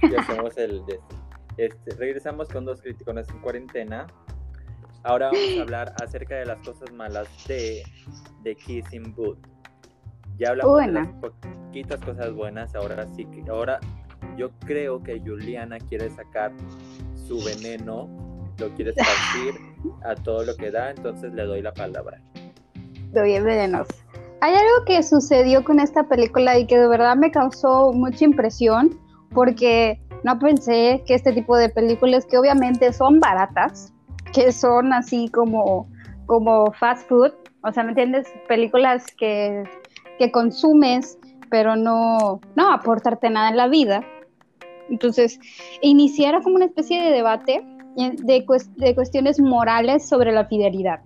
[0.00, 0.10] sé.
[0.10, 0.80] Ya somos el
[1.58, 1.94] este.
[1.96, 4.06] Regresamos con dos críticos en cuarentena.
[5.02, 7.82] Ahora vamos a hablar acerca de las cosas malas de,
[8.42, 9.36] de Kissing Booth.
[10.38, 13.80] Ya hablamos de las poquitas cosas buenas, ahora sí que ahora
[14.38, 16.52] yo creo que Juliana quiere sacar
[17.28, 18.08] su veneno,
[18.56, 19.60] lo quiere esparcir
[20.04, 22.20] a todo lo que da, entonces le doy la palabra.
[23.06, 23.94] Estoy bien venenoso.
[24.40, 28.98] Hay algo que sucedió con esta película y que de verdad me causó mucha impresión
[29.32, 33.92] porque no pensé que este tipo de películas que obviamente son baratas,
[34.32, 35.88] que son así como,
[36.26, 38.26] como fast food, o sea, ¿me entiendes?
[38.48, 39.64] Películas que,
[40.18, 41.18] que consumes,
[41.50, 44.04] pero no, no aportarte nada en la vida.
[44.90, 45.38] Entonces,
[45.80, 47.64] iniciara como una especie de debate
[47.96, 48.44] de,
[48.76, 51.00] de cuestiones morales sobre la fidelidad.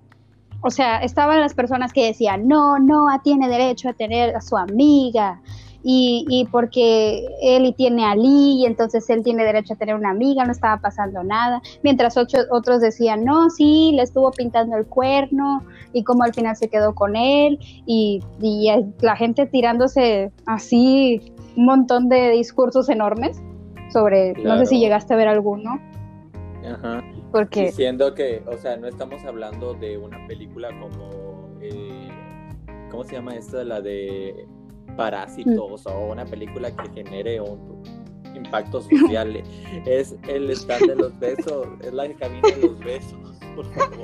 [0.62, 4.57] O sea, estaban las personas que decían, no, no, tiene derecho a tener a su
[4.57, 5.40] amiga,
[5.83, 10.11] y, y, porque él tiene a Lee y entonces él tiene derecho a tener una
[10.11, 14.87] amiga, no estaba pasando nada, mientras otros, otros decían, no, sí, le estuvo pintando el
[14.87, 18.68] cuerno y como al final se quedó con él y, y
[19.01, 23.40] la gente tirándose así un montón de discursos enormes
[23.92, 25.81] sobre, no sé si llegaste a ver alguno.
[26.74, 27.04] Ajá.
[27.33, 27.66] Porque...
[27.66, 32.09] Diciendo que, o sea, no estamos hablando de una película como, eh,
[32.90, 33.64] ¿cómo se llama esta?
[33.64, 34.46] La de
[34.96, 35.88] Parásitos mm.
[35.88, 37.83] o una película que genere un
[38.35, 39.42] impacto social.
[39.87, 43.98] es el estar de los besos, es la cabina de los besos, por favor.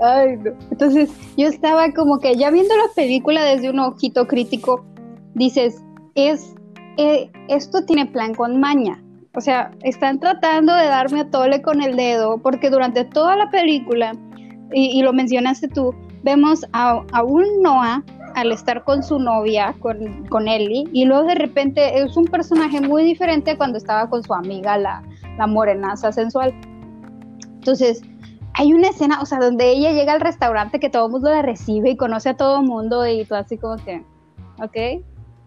[0.00, 0.52] Ay, no.
[0.70, 4.84] Entonces, yo estaba como que ya viendo la película desde un ojito crítico,
[5.34, 5.82] dices,
[6.14, 6.54] es
[6.98, 9.02] eh, esto tiene plan con maña.
[9.34, 13.50] O sea, están tratando de darme a tole con el dedo, porque durante toda la
[13.50, 14.14] película,
[14.72, 18.02] y, lo mencionaste tú, vemos a, a un Noah
[18.34, 22.80] al estar con su novia, con, con Ellie, y luego de repente es un personaje
[22.80, 25.02] muy diferente cuando estaba con su amiga, la,
[25.38, 26.54] la morenaza sensual.
[27.54, 28.02] Entonces,
[28.54, 31.42] hay una escena, o sea, donde ella llega al restaurante que todo el mundo la
[31.42, 34.04] recibe y conoce a todo el mundo y tú así como que,
[34.62, 35.04] ok,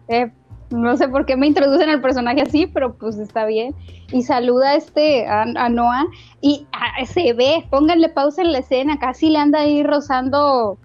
[0.08, 0.32] eh,
[0.72, 3.74] no sé por qué me introducen al personaje así, pero pues está bien.
[4.12, 6.06] Y saluda a este, a, Noah,
[6.40, 10.78] y ah, se ve, pónganle pausa en la escena, casi le anda ahí rozando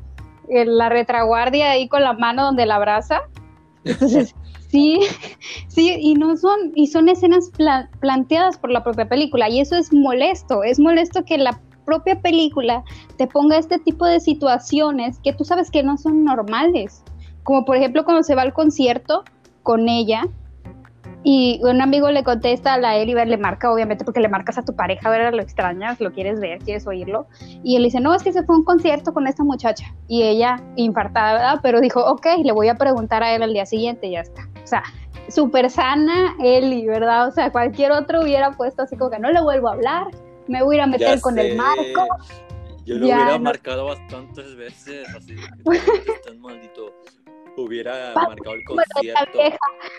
[0.49, 3.21] la retraguardia ahí con la mano donde la abraza.
[3.83, 4.35] Entonces,
[4.69, 4.99] sí,
[5.67, 7.51] sí, y no son, y son escenas
[7.99, 12.83] planteadas por la propia película, y eso es molesto, es molesto que la propia película
[13.17, 17.01] te ponga este tipo de situaciones que tú sabes que no son normales.
[17.43, 19.23] Como por ejemplo cuando se va al concierto
[19.67, 20.29] con ella
[21.25, 24.63] y un amigo le contesta a la y le marca, obviamente, porque le marcas a
[24.63, 27.27] tu pareja, ver, lo extrañas, lo quieres ver, quieres oírlo.
[27.65, 29.93] Y él dice, no, es que se fue a un concierto con esta muchacha.
[30.07, 31.59] Y ella, infartada, ¿verdad?
[31.61, 34.47] Pero dijo, ok, le voy a preguntar a él al día siguiente y ya está.
[34.63, 34.83] O sea,
[35.27, 37.27] súper sana Eli, ¿verdad?
[37.27, 40.07] O sea, cualquier otro hubiera puesto así como que no le vuelvo a hablar,
[40.47, 42.07] me voy a ir a meter con el marco.
[42.85, 45.41] Yo lo hubiera marcado bastantes veces, así que
[46.25, 46.93] tan maldito.
[47.57, 49.39] Hubiera marcado el concierto.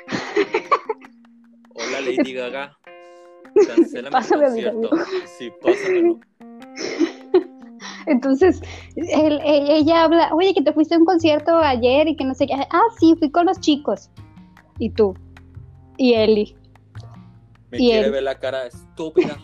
[1.75, 2.79] Hola Lady Gaga.
[3.67, 4.91] Cancela mi concierto.
[5.27, 6.21] Sí, pásamelo.
[8.07, 8.63] Entonces,
[8.95, 12.55] ella habla, oye, que te fuiste a un concierto ayer y que no sé qué.
[12.55, 14.09] Ah, sí, fui con los chicos.
[14.79, 15.15] Y tú.
[15.97, 16.57] Y Eli.
[17.71, 19.37] Me quiere ver la cara estúpida.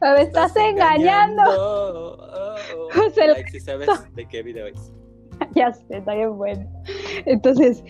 [0.00, 1.42] Me estás, engañando.
[1.44, 2.56] Oh, oh,
[2.96, 3.00] oh.
[3.50, 4.92] si sabes de qué video es.
[5.54, 6.66] ya sé, está bien bueno.
[7.26, 7.84] Entonces,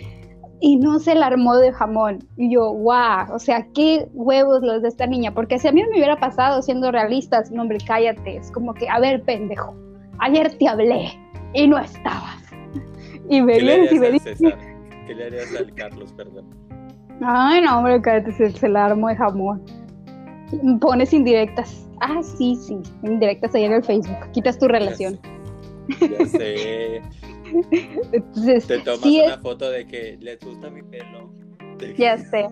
[0.61, 2.21] y no se la armó de jamón.
[2.37, 5.83] Y yo, wow, o sea, qué huevos los de esta niña, porque si a mí
[5.83, 9.75] me hubiera pasado siendo realistas, no, hombre, cállate, es como que, a ver, pendejo,
[10.21, 11.09] ayer te hablé
[11.53, 12.43] y no estabas.
[13.29, 14.39] Y me vienes y me dices...
[15.07, 16.47] ¿Qué le harías al Carlos, perdón?
[17.25, 19.65] Ay, no, hombre, cállate, se, se la armó de jamón.
[20.81, 21.89] Pones indirectas.
[22.01, 24.31] Ah, sí, sí, indirectas ahí en el Facebook.
[24.33, 25.19] Quitas tu relación.
[26.01, 27.03] Ya sé.
[28.13, 31.33] Entonces, Te tomas una foto de que les gusta mi pelo.
[31.97, 32.49] Ya sé.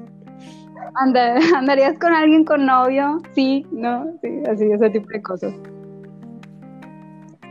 [1.54, 3.20] ¿Andarías con alguien con novio?
[3.34, 4.18] Sí, ¿no?
[4.22, 5.54] Sí, así, ese tipo de cosas.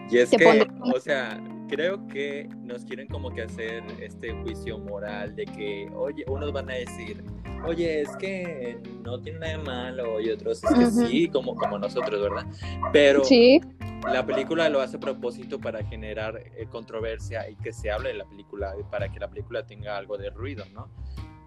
[0.10, 5.36] Y es que, o sea, creo que nos quieren como que hacer este juicio moral
[5.36, 7.24] de que, oye, unos van a decir,
[7.64, 11.78] oye, es que no tiene nada de malo, y otros es que sí, como, como
[11.78, 12.46] nosotros, ¿verdad?
[12.92, 13.62] Pero sí
[14.08, 18.16] la película lo hace a propósito para generar eh, controversia y que se hable de
[18.16, 20.90] la película, para que la película tenga algo de ruido, ¿no?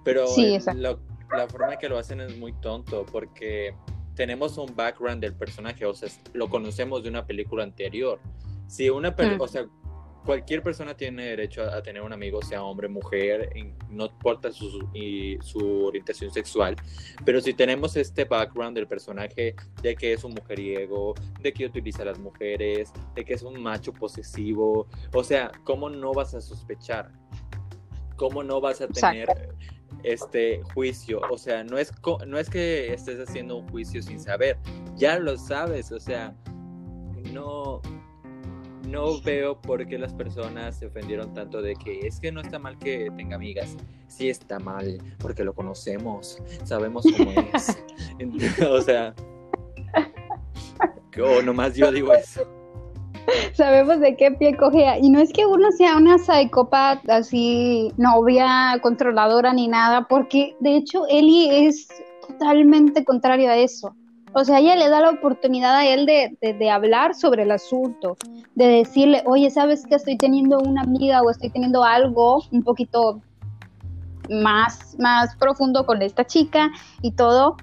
[0.04, 0.26] Pero
[0.74, 3.74] la forma que lo hacen es muy tonto porque
[4.14, 8.20] tenemos un background del personaje, o sea, lo conocemos de una película anterior.
[8.66, 9.66] Si una película, o sea,
[10.24, 13.50] cualquier persona tiene derecho a, tener un amigo, sea hombre, mujer,
[13.90, 14.88] no importa su,
[15.40, 16.76] su, orientación sexual,
[17.24, 22.02] pero si tenemos este background del personaje de que es un mujeriego, de que utiliza
[22.02, 26.40] a las mujeres, de que es un macho posesivo, o sea, ¿cómo no vas a
[26.40, 27.10] sospechar?
[28.16, 29.28] ¿Cómo no vas a tener
[30.04, 31.20] este juicio?
[31.30, 31.92] O sea, no es,
[32.26, 34.58] no es que estés haciendo un juicio sin saber,
[34.96, 36.34] ya lo sabes, o sea,
[37.32, 37.80] no
[38.92, 42.58] no veo por qué las personas se ofendieron tanto de que es que no está
[42.58, 43.76] mal que tenga amigas.
[44.06, 47.78] Sí está mal, porque lo conocemos, sabemos cómo es.
[48.70, 49.14] o sea,
[51.20, 52.46] o nomás yo digo eso.
[53.54, 54.98] Sabemos de qué pie cogea.
[54.98, 60.76] Y no es que uno sea una psicópata así, novia controladora ni nada, porque de
[60.76, 61.88] hecho Eli es
[62.26, 63.94] totalmente contrario a eso.
[64.34, 68.16] O sea, ella le da la oportunidad a él de, hablar sobre el asunto,
[68.54, 73.20] de decirle, oye, ¿sabes que estoy teniendo una amiga o estoy teniendo algo un poquito
[74.30, 76.70] más, más profundo con esta chica
[77.02, 77.56] y todo?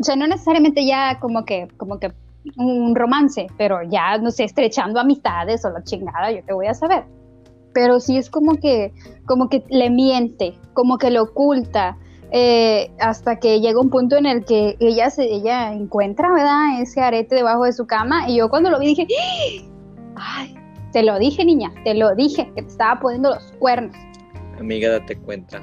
[0.00, 2.12] O sea, no necesariamente ya como que, como que
[2.56, 6.74] un romance, pero ya, no sé, estrechando amistades o la chingada, yo te voy a
[6.74, 7.04] saber.
[7.74, 8.92] Pero sí es como que,
[9.26, 11.98] como que le miente, como que le oculta,
[12.36, 16.80] eh, hasta que llega un punto en el que ella, se, ella encuentra, ¿verdad?
[16.80, 19.06] Ese arete debajo de su cama y yo cuando lo vi dije,
[20.16, 20.52] ay,
[20.90, 23.94] te lo dije niña, te lo dije, que te estaba poniendo los cuernos.
[24.58, 25.62] Amiga, date cuenta.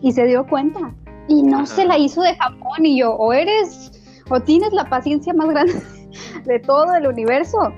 [0.00, 0.94] Y se dio cuenta.
[1.26, 3.90] Y no se la hizo de Japón y yo, o eres,
[4.30, 5.74] o tienes la paciencia más grande
[6.44, 7.72] de todo el universo,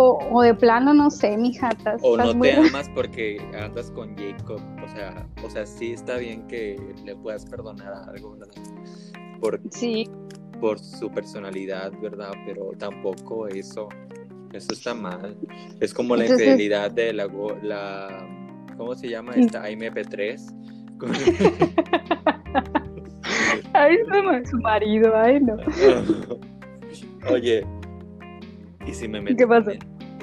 [0.00, 1.96] o, de plano, no sé, mi jata.
[2.02, 4.60] O no te amas porque andas con Jacob.
[4.84, 8.48] O sea, o sea, sí está bien que le puedas perdonar algo, ¿verdad?
[9.40, 10.08] Por, sí.
[10.60, 12.30] Por su personalidad, ¿verdad?
[12.46, 13.88] Pero tampoco eso.
[14.52, 15.36] Eso está mal.
[15.80, 17.28] Es como la infidelidad de la,
[17.62, 18.08] la.
[18.76, 19.68] ¿Cómo se llama esta?
[19.68, 20.54] AMP3.
[23.72, 25.56] ay, no, su marido, ay, no.
[27.30, 27.66] Oye,
[28.88, 29.72] ¿Y si me meto ¿Qué pasa?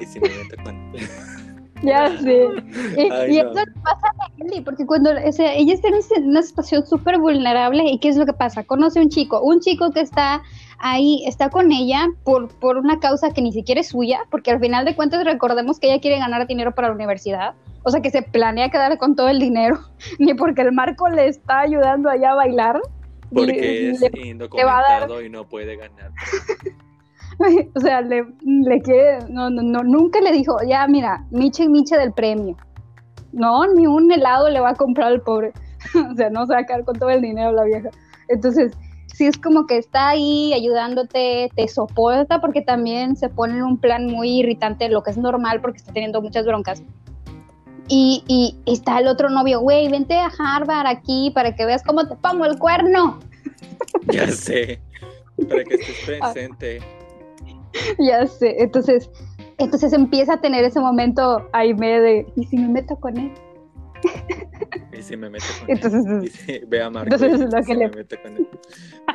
[0.00, 0.92] ¿Y si me meto con
[1.82, 2.48] Ya sé.
[2.96, 3.52] y, eso
[3.84, 8.16] pasa a Ellie, porque cuando ella está en una situación súper vulnerable, ¿y qué es
[8.16, 8.64] lo que pasa?
[8.64, 10.42] Conoce a un chico, un chico que está
[10.78, 14.58] ahí, está con ella por, por una causa que ni siquiera es suya, porque al
[14.58, 18.10] final de cuentas recordemos que ella quiere ganar dinero para la universidad, o sea que
[18.10, 19.78] se planea quedar con todo el dinero,
[20.18, 22.80] ni porque el Marco le está ayudando allá a bailar.
[23.32, 26.10] Porque es indocumentado y no puede ganar.
[27.74, 31.96] o sea, le, le quiere, no, no, nunca le dijo, ya mira, miche y miche
[31.96, 32.56] del premio.
[33.32, 35.52] No, ni un helado le va a comprar al pobre.
[36.12, 37.90] o sea, no se va a quedar con todo el dinero la vieja.
[38.28, 38.72] Entonces,
[39.14, 43.78] sí es como que está ahí ayudándote, te soporta porque también se pone en un
[43.78, 46.82] plan muy irritante, lo que es normal porque está teniendo muchas broncas.
[47.88, 52.06] Y, y está el otro novio, güey, vente a Harvard aquí para que veas cómo
[52.08, 53.20] te pongo el cuerno.
[54.12, 54.80] Ya sé,
[55.48, 56.32] para que estés ah.
[56.32, 56.80] presente.
[57.98, 59.10] ya sé, entonces,
[59.58, 63.32] entonces empieza a tener ese momento ahí me de, ¿y si me meto con él?
[64.96, 66.24] Y si me meto con entonces, él.
[66.24, 67.14] Y si, ve a Marco.
[67.14, 67.88] Entonces es lo que le...
[67.88, 68.48] me meto con él.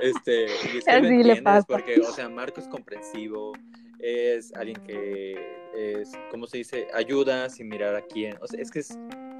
[0.01, 1.65] Este, y es que Así le pasa.
[1.67, 3.53] Porque, o sea, Marco es comprensivo,
[3.99, 5.35] es alguien que
[5.75, 6.87] es, ¿cómo se dice?
[6.93, 8.35] Ayuda sin mirar a quién.
[8.41, 8.97] O sea, es que es,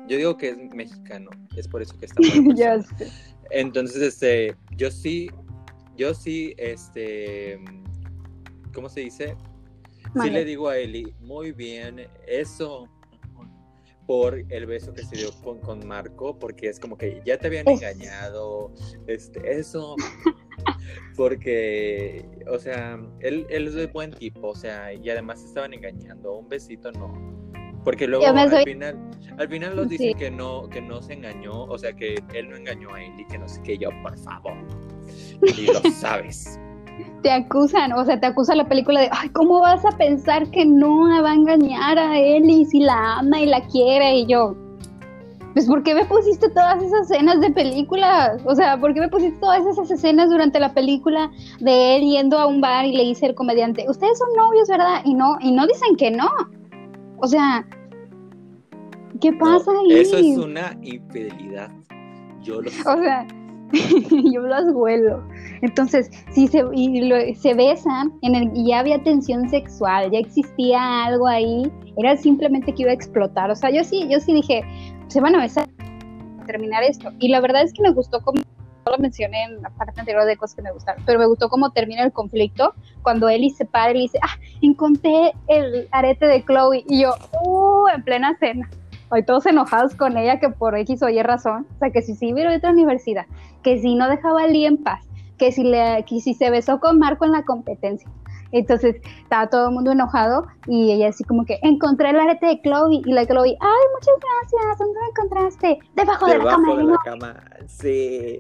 [0.07, 2.21] yo digo que es mexicano, es por eso que está
[2.97, 3.07] sé.
[3.51, 5.29] Entonces, este, yo sí,
[5.97, 7.59] yo sí, este,
[8.73, 9.35] ¿cómo se dice?
[10.21, 12.89] Sí le digo a Eli, muy bien, eso
[14.05, 17.67] por el beso que se dio con, Marco, porque es como que ya te habían
[17.69, 18.73] engañado,
[19.07, 19.95] este, eso,
[21.15, 26.49] porque, o sea, él, él es buen tipo, o sea, y además estaban engañando, un
[26.49, 27.13] besito no,
[27.85, 28.97] porque luego al final,
[29.37, 32.57] al final nos dicen que no, que no se engañó, o sea, que él no
[32.57, 34.57] engañó a Eli, que no sé qué, yo, por favor,
[35.57, 36.59] y lo sabes
[37.21, 40.65] te acusan, o sea, te acusa la película de, ay, ¿cómo vas a pensar que
[40.65, 44.19] no va a engañar a Ellie si la ama y la quiere?
[44.19, 44.55] Y yo,
[45.53, 48.41] pues, ¿por qué me pusiste todas esas escenas de películas?
[48.45, 51.29] O sea, ¿por qué me pusiste todas esas escenas durante la película
[51.59, 55.01] de él yendo a un bar y le dice al comediante, ustedes son novios, ¿verdad?
[55.03, 56.29] Y no, y no dicen que no.
[57.17, 57.65] O sea,
[59.19, 59.99] ¿qué pasa ahí?
[59.99, 61.69] Eso es una infidelidad.
[62.41, 62.81] Yo lo sé.
[62.89, 63.27] O sea,
[64.33, 65.23] yo las huelo.
[65.61, 71.05] Entonces, si se, y se besan en el, y ya había tensión sexual, ya existía
[71.05, 73.51] algo ahí, era simplemente que iba a explotar.
[73.51, 74.63] O sea, yo sí, yo sí dije,
[75.07, 75.67] se van a besar
[76.47, 77.11] terminar esto.
[77.19, 78.41] Y la verdad es que me gustó como
[78.89, 81.69] lo mencioné en la parte anterior de cosas que me gustaron, pero me gustó cómo
[81.69, 86.83] termina el conflicto cuando Ellie se para y dice, ah, encontré el arete de Chloe
[86.87, 88.69] y yo, uh, en plena cena.
[89.09, 92.15] Hoy todos enojados con ella que por X o Y razón, o sea, que si
[92.15, 93.25] sí a otra universidad,
[93.61, 95.05] que si no dejaba a Lee en paz,
[95.41, 98.07] que si, le, que si se besó con Marco en la competencia.
[98.51, 102.61] Entonces estaba todo el mundo enojado y ella así como que encontré el arete de
[102.61, 105.79] Chloe y la Chloe, ay, muchas gracias, ¿dónde lo encontraste?
[105.95, 106.75] Debajo, de la cama.
[106.75, 108.37] De la cama, sí.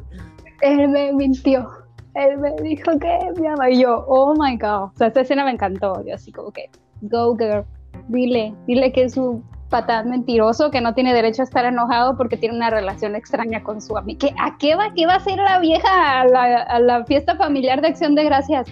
[0.61, 1.67] Él me mintió.
[2.13, 4.83] Él me dijo que me ama y yo, oh my god.
[4.83, 6.05] O sea, esta escena me encantó.
[6.05, 6.69] Yo así como que,
[7.01, 7.65] go girl,
[8.09, 12.37] dile, dile que es un patán mentiroso, que no tiene derecho a estar enojado porque
[12.37, 14.29] tiene una relación extraña con su amiga.
[14.39, 17.81] ¿A qué va, qué va a hacer la vieja a la, a la fiesta familiar
[17.81, 18.67] de Acción de Gracias?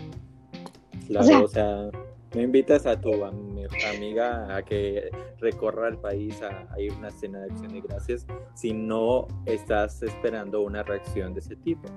[1.08, 1.90] Claro, o sea,
[2.36, 7.40] no invitas a tu amiga a que recorra el país a, ir a una cena
[7.40, 11.90] de acción de gracias si no estás esperando una reacción de ese tipo.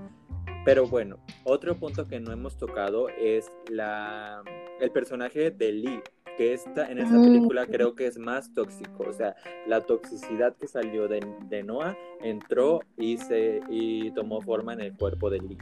[0.64, 4.42] Pero bueno, otro punto que no hemos tocado es la,
[4.80, 6.02] el personaje de Lee,
[6.36, 9.04] que está en esta película creo que es más tóxico.
[9.08, 9.34] O sea,
[9.66, 14.96] la toxicidad que salió de, de Noah entró y, se, y tomó forma en el
[14.96, 15.58] cuerpo de Lee.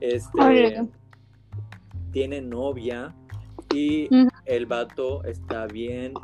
[0.00, 0.82] Este,
[2.12, 3.14] tiene novia
[3.74, 4.08] y
[4.44, 6.14] el vato está bien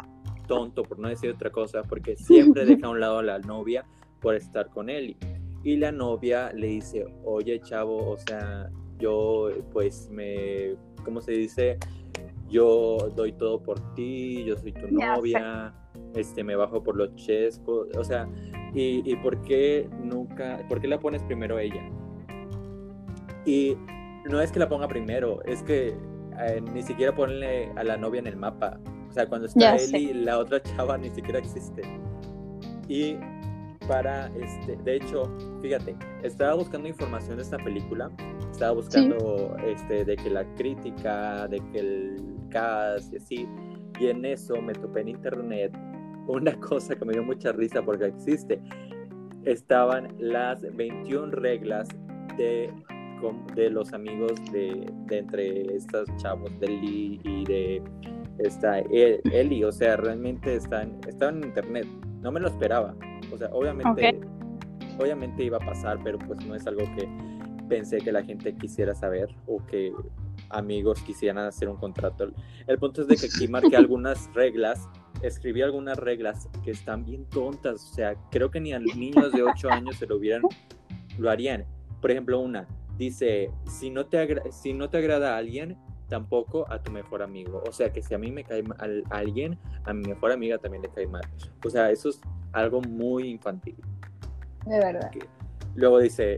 [0.47, 3.85] tonto, por no decir otra cosa, porque siempre deja a un lado a la novia
[4.21, 5.17] por estar con él.
[5.65, 10.75] Y la novia le dice, oye chavo, o sea, yo pues me,
[11.05, 11.79] ¿cómo se dice?
[12.53, 15.75] Yo doy todo por ti, yo soy tu novia,
[16.15, 18.29] este, me bajo por los chescos, o sea,
[18.75, 21.83] y, y por qué nunca, por qué la pones primero ella?
[23.47, 23.77] Y
[24.29, 25.97] no es que la ponga primero, es que
[26.41, 28.79] eh, ni siquiera ponerle a la novia en el mapa.
[29.09, 31.83] O sea, cuando está él y la otra chava ni siquiera existe.
[32.89, 33.17] Y
[33.89, 35.31] para, este, de hecho,
[35.61, 38.11] fíjate, estaba buscando información de esta película,
[38.51, 42.17] estaba buscando este, de que la crítica, de que el
[42.51, 43.49] cast y así,
[44.01, 45.73] y en eso me topé en internet
[46.27, 48.61] una cosa que me dio mucha risa porque existe.
[49.45, 51.89] Estaban las 21 reglas
[52.37, 52.73] de
[53.55, 57.83] de los amigos de, entre estos chavos de Lee y de
[58.39, 61.87] esta Eli, o sea, realmente están, estaban en internet,
[62.21, 62.95] no me lo esperaba,
[63.33, 64.21] o sea, obviamente,
[64.99, 67.09] obviamente iba a pasar, pero pues no es algo que
[67.69, 69.93] pensé que la gente quisiera saber o que
[70.51, 72.31] amigos quisieran hacer un contrato.
[72.67, 74.89] El punto es de que aquí marqué algunas reglas,
[75.23, 79.33] escribí algunas reglas que están bien tontas, o sea, creo que ni a los niños
[79.33, 80.43] de 8 años se lo hubieran,
[81.19, 81.65] lo harían.
[82.01, 82.67] Por ejemplo, una,
[82.99, 85.77] dice, si no te, si no te agrada a alguien,
[86.13, 87.63] tampoco a tu mejor amigo.
[87.67, 90.83] O sea, que si a mí me cae mal alguien, a mi mejor amiga también
[90.83, 91.23] le cae mal.
[91.65, 92.21] O sea, eso es
[92.53, 93.77] algo muy infantil.
[94.67, 95.11] De verdad.
[95.75, 96.37] Luego dice,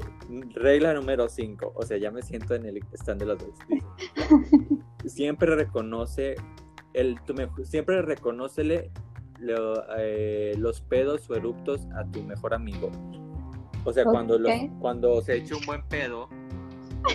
[0.55, 3.59] regla número 5, o sea, ya me siento en el stand de los dos.
[5.07, 6.37] siempre reconoce,
[6.93, 8.93] el, tu siempre reconócele
[9.99, 12.93] eh, los pedos o eruptos a tu mejor amigo.
[13.85, 16.29] O sea, cuando, los, cuando se echa un buen pedo,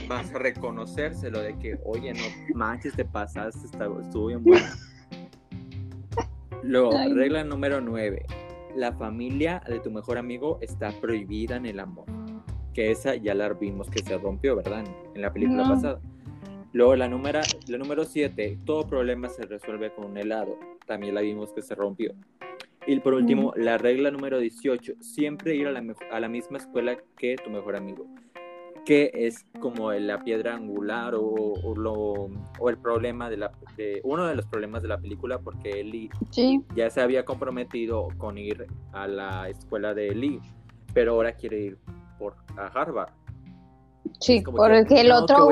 [0.08, 4.66] vas a reconocérselo de que, oye, no manches, te pasaste, estuvo bien bueno.
[6.64, 8.26] Luego, regla número 9.
[8.76, 12.06] La familia de tu mejor amigo está prohibida en el amor.
[12.74, 14.84] Que esa ya la vimos que se rompió, ¿verdad?
[15.16, 16.00] En la película pasada.
[16.72, 20.60] Luego la número, la número 7, todo problema se resuelve con un helado.
[20.86, 22.14] También la vimos que se rompió.
[22.86, 26.98] Y por último, la regla número 18, siempre ir a la, a la misma escuela
[27.18, 28.06] que tu mejor amigo
[28.90, 31.94] que es como la piedra angular o, lo,
[32.58, 36.10] o el problema de la de, uno de los problemas de la película porque Eli
[36.76, 40.40] ya se había comprometido con ir a la escuela de Eli
[40.92, 41.78] pero ahora quiere ir
[42.18, 43.12] por a Harvard.
[44.22, 45.52] Sí porque el otro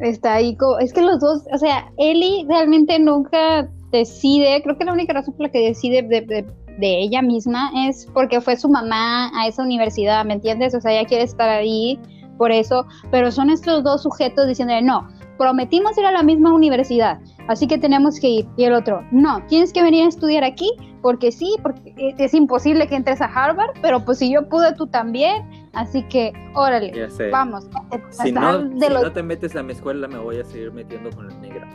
[0.00, 4.94] está, ahí es que los dos o sea Eli realmente nunca decide creo que la
[4.94, 6.46] única razón por la que decide de de
[6.80, 10.74] ella misma es porque fue su mamá a esa universidad, ¿me entiendes?
[10.74, 11.98] O sea, ella quiere estar ahí
[12.36, 15.08] por eso, pero son estos dos sujetos diciendo, no,
[15.38, 17.18] prometimos ir a la misma universidad,
[17.48, 18.48] así que tenemos que ir.
[18.56, 20.70] Y el otro, no, tienes que venir a estudiar aquí
[21.02, 24.86] porque sí, porque es imposible que entres a Harvard, pero pues si yo pude, tú
[24.88, 25.48] también.
[25.72, 26.92] Así que, órale,
[27.30, 27.68] vamos.
[28.10, 31.28] Si, no, si no te metes a mi escuela, me voy a seguir metiendo con
[31.28, 31.68] la negra.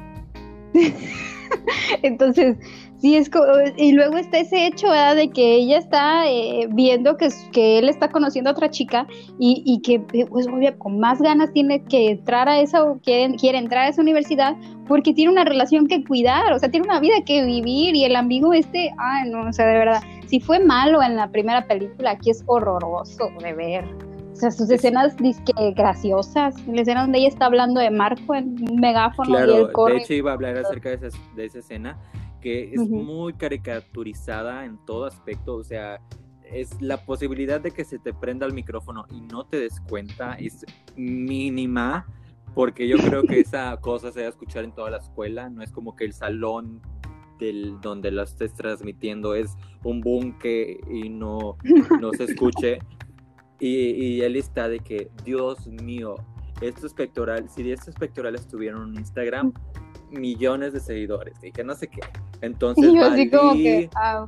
[2.02, 2.58] Entonces,
[3.02, 3.30] sí es
[3.78, 8.12] y luego está ese hecho de que ella está eh, viendo que, que él está
[8.12, 9.08] conociendo a otra chica
[9.40, 13.58] y, que eh, pues obvio con más ganas tiene que entrar a esa quiere, quiere
[13.58, 14.56] entrar a esa universidad
[14.88, 18.16] porque tiene una relación que cuidar, o sea, tiene una vida que vivir y el
[18.16, 22.12] amigo este, ay no, o sea, de verdad, si fue malo en la primera película,
[22.12, 23.86] aquí es horroroso de ver.
[24.32, 26.56] O sea, sus escenas disque graciosas.
[26.66, 29.96] La escena donde ella está hablando de Marco en un megáfono y él corre.
[29.96, 31.98] De hecho, iba a hablar acerca de esa, de esa escena
[32.42, 35.56] que es muy caricaturizada en todo aspecto.
[35.56, 36.02] O sea,
[36.44, 40.34] es la posibilidad de que se te prenda el micrófono y no te des cuenta
[40.36, 40.66] es
[40.96, 42.06] mínima.
[42.54, 45.50] Porque yo creo que esa cosa se va a escuchar en toda la escuela.
[45.50, 46.82] No es como que el salón
[47.40, 51.58] del, donde la estés transmitiendo es un búnker y no,
[52.02, 52.80] no se escuche.
[53.60, 56.16] Y, él está de que, Dios mío,
[56.62, 59.54] estos pectorales, si estos pectorales tuvieran un Instagram,
[60.12, 62.02] millones de seguidores y que no sé qué.
[62.42, 64.28] Entonces, Y yo va así como Lee- que, ah.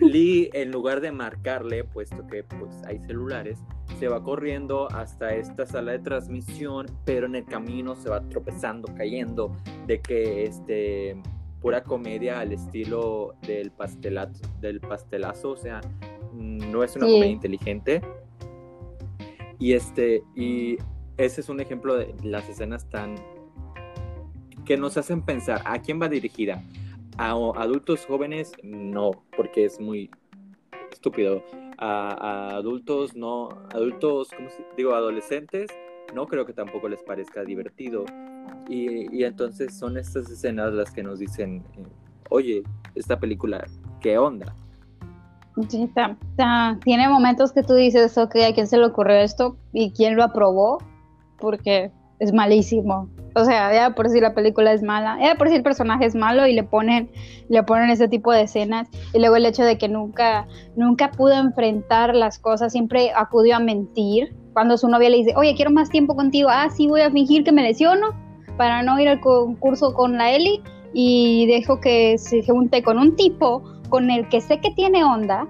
[0.00, 3.58] Lee, en lugar de marcarle, puesto que pues hay celulares,
[3.98, 8.88] se va corriendo hasta esta sala de transmisión, pero en el camino se va tropezando,
[8.96, 9.54] cayendo,
[9.86, 11.16] de que este
[11.60, 15.80] pura comedia al estilo del pastelazo, del pastelazo, o sea,
[16.34, 17.12] no es una Sí.
[17.12, 18.02] comedia inteligente.
[19.60, 20.76] Y este, y
[21.18, 23.14] ese es un ejemplo de las escenas tan
[24.64, 26.62] que nos hacen pensar a quién va dirigida.
[27.18, 30.10] A adultos jóvenes, no, porque es muy
[30.90, 31.42] estúpido.
[31.78, 35.68] A, adultos, no, adultos, ¿cómo se- digo, adolescentes,
[36.14, 38.04] no creo que tampoco les parezca divertido.
[38.68, 41.82] Y, y entonces son estas escenas las que nos dicen, eh,
[42.30, 42.62] oye,
[42.94, 43.66] esta película,
[44.00, 44.54] ¿qué onda?
[46.84, 49.56] Tiene momentos que tú dices, ok, ¿a quién se le ocurrió esto?
[49.72, 50.78] ¿Y quién lo aprobó?
[51.38, 51.90] Porque
[52.20, 53.08] es malísimo.
[53.34, 56.14] O sea, ya por si la película es mala, ya por si el personaje es
[56.14, 57.10] malo y le ponen,
[57.48, 58.88] le ponen ese tipo de escenas.
[59.14, 63.60] Y luego el hecho de que nunca, nunca pudo enfrentar las cosas, siempre acudió a
[63.60, 64.34] mentir.
[64.52, 67.42] Cuando su novia le dice, oye, quiero más tiempo contigo, ah, sí, voy a fingir
[67.42, 68.08] que me lesiono
[68.58, 70.62] para no ir al concurso con la Eli
[70.92, 75.46] y dejo que se junte con un tipo con el que sé que tiene onda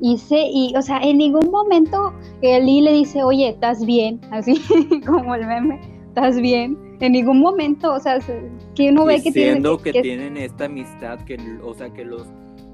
[0.00, 2.12] y sé, y, o sea, en ningún momento
[2.42, 4.20] Eli le dice, oye, ¿estás bien?
[4.30, 4.60] Así
[5.06, 5.80] como el meme,
[6.16, 6.78] ¿estás bien?
[7.00, 8.40] En ningún momento, o sea, se-
[8.74, 9.48] que uno ve que tiene...
[9.48, 12.26] Diciendo que, tienen esta amistad que, o sea, que los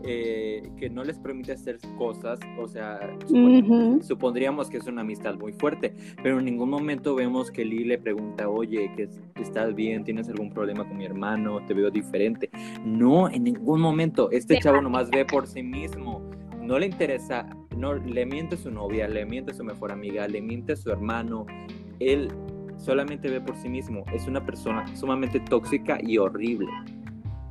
[0.04, 3.62] eh, que no les permite hacer cosas, o sea, supon-
[3.94, 4.02] Ujú.
[4.02, 7.98] supondríamos que es una amistad muy fuerte, pero en ningún momento vemos que Lee le
[7.98, 9.08] pregunta, oye, que
[9.40, 12.50] estás bien, tienes algún problema con mi hermano, te veo diferente.
[12.84, 14.28] No, en ningún momento.
[14.32, 16.20] Este chavo nomás ve por sí mismo.
[16.60, 20.26] No le interesa, no le miente a su novia, le miente a su mejor amiga,
[20.26, 21.46] le miente a su hermano.
[22.00, 22.28] Él
[22.82, 24.04] solamente ve por sí mismo.
[24.12, 26.68] Es una persona sumamente tóxica y horrible.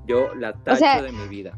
[0.06, 1.58] Yo la tacho sea, de mi vida.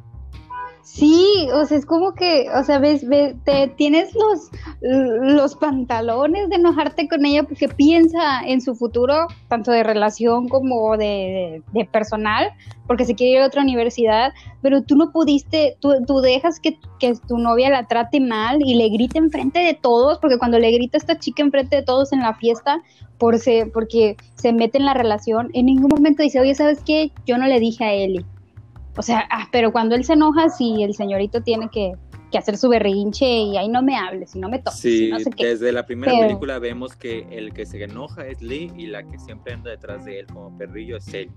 [0.84, 6.50] Sí, o sea, es como que, o sea, ves, ves, te tienes los, los pantalones
[6.50, 11.86] de enojarte con ella porque piensa en su futuro, tanto de relación como de, de,
[11.86, 12.52] personal,
[12.86, 16.78] porque se quiere ir a otra universidad, pero tú no pudiste, tú, tú dejas que,
[17.00, 20.70] que, tu novia la trate mal y le grite enfrente de todos, porque cuando le
[20.72, 22.84] grita a esta chica enfrente de todos en la fiesta,
[23.18, 27.14] por se, porque se mete en la relación, en ningún momento dice, oye, ¿sabes qué?
[27.26, 28.26] Yo no le dije a Eli.
[28.98, 31.94] O sea, ah, pero cuando él se enoja, sí, el señorito tiene que,
[32.32, 34.80] que hacer su berrinche y ahí no me hables y no me toques.
[34.80, 35.48] Sí, no sé qué.
[35.48, 39.04] desde la primera Pero- película vemos que el que se enoja es Lee y la
[39.04, 41.32] que siempre anda detrás de él como perrillo es él.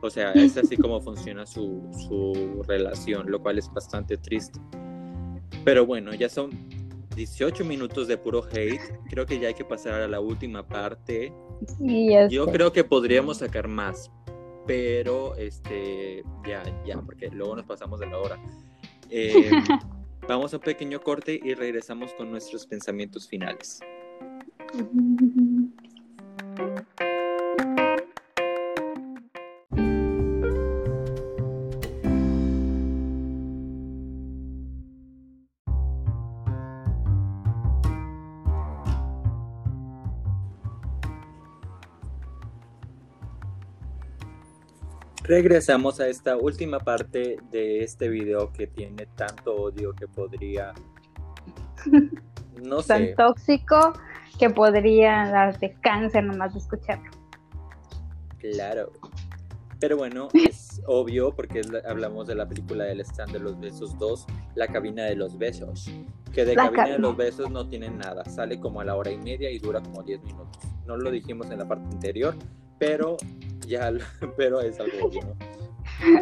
[0.00, 4.60] O sea, es así como funciona su, su relación, lo cual es bastante triste.
[5.64, 6.50] Pero bueno, ya son
[7.14, 8.80] 18 minutos de puro hate.
[9.10, 11.32] Creo que ya hay que pasar a la última parte.
[11.60, 14.10] Este, Yo creo que podríamos sacar más,
[14.66, 18.38] pero este, ya, ya, porque luego nos pasamos de la hora.
[19.14, 19.50] Eh,
[20.26, 23.78] vamos a un pequeño corte y regresamos con nuestros pensamientos finales.
[45.32, 50.74] Regresamos a esta última parte de este video que tiene tanto odio que podría,
[52.62, 53.94] no tan sé, tóxico
[54.38, 57.10] que podría darte cáncer nomás de escucharlo.
[58.38, 58.92] claro.
[59.80, 63.58] Pero bueno, es obvio porque es la- hablamos de la película del stand de los
[63.58, 65.90] besos 2, la cabina de los besos.
[66.34, 66.98] Que de La cabina de cabina.
[67.08, 70.02] los besos no tiene nada, sale como a la hora y media y dura como
[70.02, 70.62] 10 minutos.
[70.86, 72.36] No lo dijimos en la parte anterior,
[72.78, 73.16] pero
[73.66, 73.92] ya,
[74.36, 75.34] pero es algo obvio, ¿no?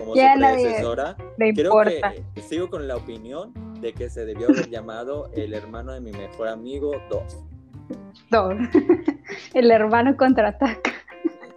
[0.01, 2.13] Como Ya su nadie predecesora, Le Creo importa.
[2.35, 6.13] que sigo con la opinión de que se debió haber llamado El hermano de mi
[6.13, 7.23] mejor amigo 2.
[8.31, 8.51] Todo.
[9.55, 10.91] El hermano contraataca.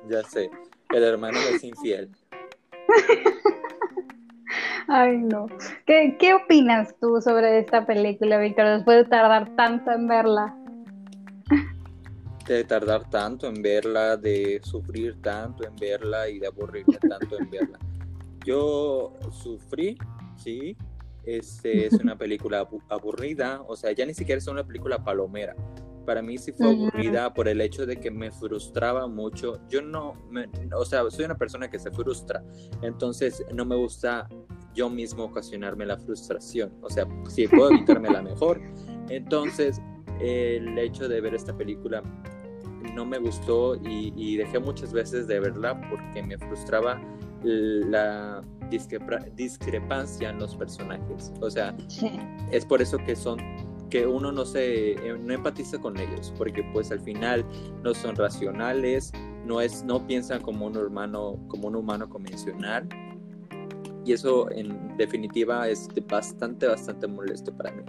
[0.10, 0.50] Ya sé,
[0.94, 2.10] el hermano es infiel.
[4.88, 5.48] Ay, no.
[5.86, 10.56] ¿Qué, ¿Qué opinas tú sobre esta película, Víctor, después de tardar tanto en verla?
[12.48, 17.50] De tardar tanto en verla, de sufrir tanto en verla y de aburrirme tanto en
[17.50, 17.80] verla.
[18.46, 19.98] Yo sufrí,
[20.36, 20.76] sí.
[21.26, 25.56] Este es una película abu- aburrida, o sea, ya ni siquiera es una película palomera.
[26.06, 29.62] Para mí sí fue aburrida por el hecho de que me frustraba mucho.
[29.70, 32.44] Yo no, me- o sea, soy una persona que se frustra,
[32.82, 34.28] entonces no me gusta
[34.76, 36.74] yo mismo ocasionarme la frustración.
[36.82, 38.60] O sea, si puedo evitármela mejor.
[39.08, 39.80] Entonces,
[40.20, 42.04] el hecho de ver esta película
[42.94, 47.02] no me gustó y, y dejé muchas veces de verla porque me frustraba
[47.44, 48.42] la
[49.36, 51.32] discrepancia en los personajes.
[51.42, 52.12] O sea, Sí.
[52.52, 53.38] es por eso que son
[53.90, 57.46] que uno no se eh, no empatiza con ellos porque pues al final
[57.84, 59.12] no son racionales
[59.46, 62.88] no es no piensan como un humano como un humano convencional
[64.04, 67.84] y eso en definitiva es bastante bastante molesto para mí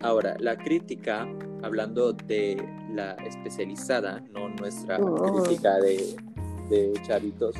[0.00, 1.26] ahora la crítica
[1.66, 2.56] hablando de
[2.92, 5.42] la especializada no nuestra Oh.
[5.44, 6.16] crítica de,
[6.70, 7.54] de chavitos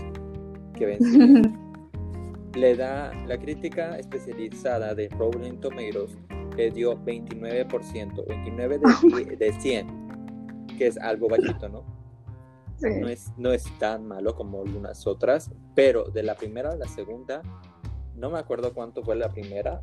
[0.74, 0.98] que ven
[2.54, 6.16] le da la crítica especializada de Rolling Tomatoes
[6.56, 11.84] le dio 29%, 29 de, de 100, que es algo bajito, ¿no?
[12.78, 12.88] Sí.
[13.00, 16.88] No es, no es tan malo como algunas otras, pero de la primera a la
[16.88, 17.42] segunda,
[18.14, 19.82] no me acuerdo cuánto fue la primera.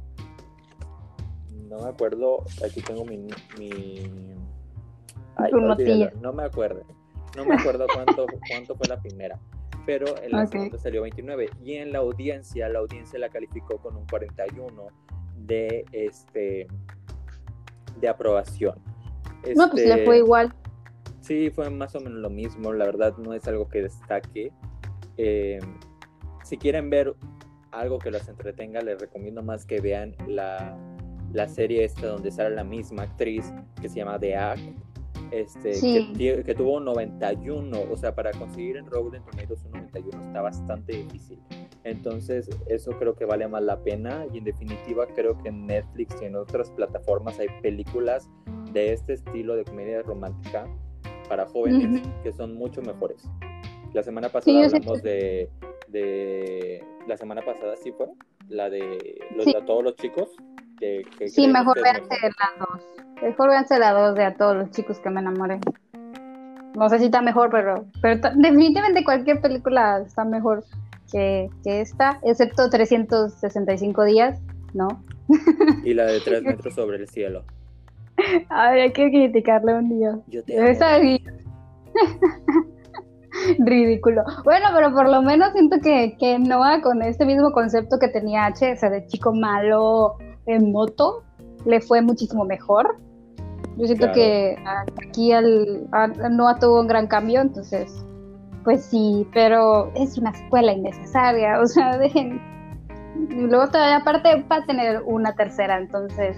[1.70, 3.18] No me acuerdo, aquí tengo mi...
[3.18, 4.09] mi...
[5.36, 6.84] Ay, no me acuerdo.
[7.36, 9.39] No me acuerdo cuánto, cuánto fue la primera.
[9.86, 11.49] Pero en la segunda salió 29.
[11.64, 14.88] Y en la audiencia, la audiencia la calificó con un 41
[15.38, 16.68] de este
[17.99, 18.76] de aprobación.
[19.55, 20.53] No, pues Este, le fue igual.
[21.22, 22.72] Sí, fue más o menos lo mismo.
[22.74, 24.51] La verdad no es algo que destaque.
[25.18, 25.59] Eh,
[26.43, 27.14] si quieren ver
[27.72, 30.78] algo que los entretenga, les recomiendo más que vean la,
[31.34, 34.62] la serie esta donde sale la misma actriz que se llama The Act.
[35.32, 36.14] Este, Sí.
[36.16, 40.42] que, que tuvo un 91, o sea, para conseguir en Rotten Tomatoes un 91 está
[40.42, 41.40] bastante difícil.
[41.84, 46.16] Entonces, eso creo que vale más la pena y en definitiva creo que en Netflix
[46.22, 48.30] y en otras plataformas hay películas
[48.74, 50.68] de este estilo de comedia romántica
[51.28, 53.28] para jóvenes que son mucho mejores.
[53.94, 55.50] La semana Sí, pasada sé hablamos de,
[55.88, 56.84] de...
[57.08, 58.08] La semana pasada sí fue,
[58.50, 59.54] la de, los, Sí.
[59.54, 60.30] de todos los chicos.
[60.84, 62.32] Que, que Sí, mejor véanse mejor.
[62.40, 62.82] la dos.
[63.22, 65.60] Mejor véanse la dos de a todos los chicos que me enamoré.
[66.76, 70.66] No sé si está mejor, pero, pero definitivamente cualquier película está mejor
[71.10, 74.42] que, que esta, excepto 365 días,
[74.74, 74.90] ¿no?
[75.86, 77.46] Y la de tres metros sobre el cielo.
[78.50, 80.20] A ver, hay que criticarle un día.
[80.28, 80.68] Yo te amo.
[80.68, 81.22] Esa es
[83.60, 84.24] ridículo.
[84.44, 88.48] Bueno, pero por lo menos siento que, que Noah con este mismo concepto que tenía
[88.48, 91.24] H, o sea, de chico malo en moto,
[91.66, 92.98] le fue muchísimo mejor.
[93.78, 94.14] Yo siento Claro.
[94.14, 94.58] que
[95.08, 98.06] aquí al, a- Noah tuvo un gran cambio, entonces,
[98.64, 102.39] pues sí, pero es una escuela innecesaria, o sea, dejen.
[103.30, 106.36] Y luego todavía aparte va a tener una tercera, entonces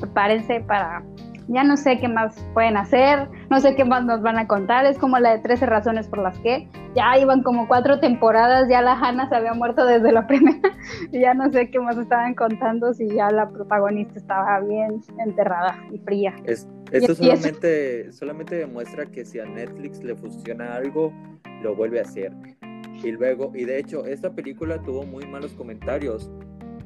[0.00, 1.02] prepárense para
[1.48, 4.86] ya no sé qué más pueden hacer, no sé qué más nos van a contar,
[4.86, 8.80] es como la de 13 razones por las que ya iban como cuatro temporadas, ya
[8.82, 10.70] la Hannah se había muerto desde la primera,
[11.12, 15.76] y ya no sé qué más estaban contando si ya la protagonista estaba bien enterrada
[15.92, 16.34] y fría.
[16.44, 21.12] Es, esto Y- y eso- solamente, solamente demuestra que si a Netflix le funciona algo,
[21.62, 22.32] lo vuelve a hacer.
[23.02, 26.30] Y luego, y de hecho, esta película tuvo muy malos comentarios.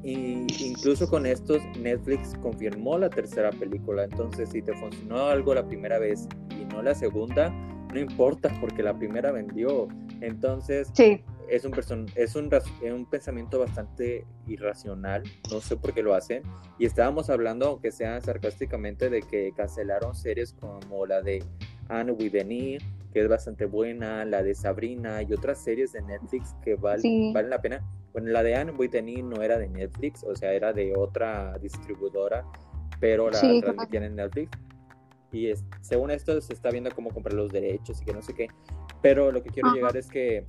[0.03, 4.05] Y incluso con estos, Netflix confirmó la tercera película.
[4.05, 7.51] Entonces, si te funcionó algo la primera vez y no la segunda,
[7.93, 9.89] no importa porque la primera vendió.
[10.21, 15.93] Entonces, Sí, es un, person es un, es un pensamiento bastante irracional, no sé por
[15.93, 16.43] qué lo hacen.
[16.79, 21.43] Y estábamos hablando, aunque sea sarcásticamente, de que cancelaron series como la de
[21.89, 22.79] Anne with E,
[23.13, 27.33] que es bastante buena, la de Sabrina y otras series de Netflix que val- Sí.
[27.35, 27.83] valen la pena.
[28.13, 32.45] Bueno, la de Anne E no era de Netflix, o sea, era de otra distribuidora,
[33.01, 34.51] pero la Sí, transmitían en Netflix.
[35.31, 38.33] Y es- según esto se está viendo cómo comprar los derechos y que no sé
[38.35, 38.49] qué.
[39.03, 39.77] Pero lo que quiero Ajá.
[39.77, 40.45] llegar es que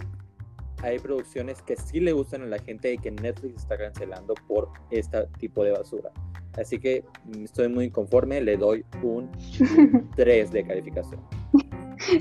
[0.82, 4.70] hay producciones que sí le gustan a la gente y que Netflix está cancelando por
[4.90, 6.10] este tipo de basura.
[6.58, 9.30] Así que mm, estoy muy inconforme, le doy un
[10.16, 11.20] 3 de calificación.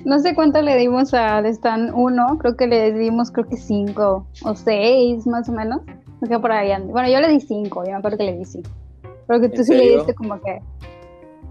[0.04, 4.26] No sé cuánto le dimos al Stan 1, creo que le dimos creo que 5
[4.44, 5.82] o 6 más o menos.
[6.20, 6.92] No sé por ahí ande.
[6.92, 8.70] Bueno, yo le di 5, yo me acuerdo que le di 5.
[9.26, 10.60] Pero que tú ¿En sí le diste como que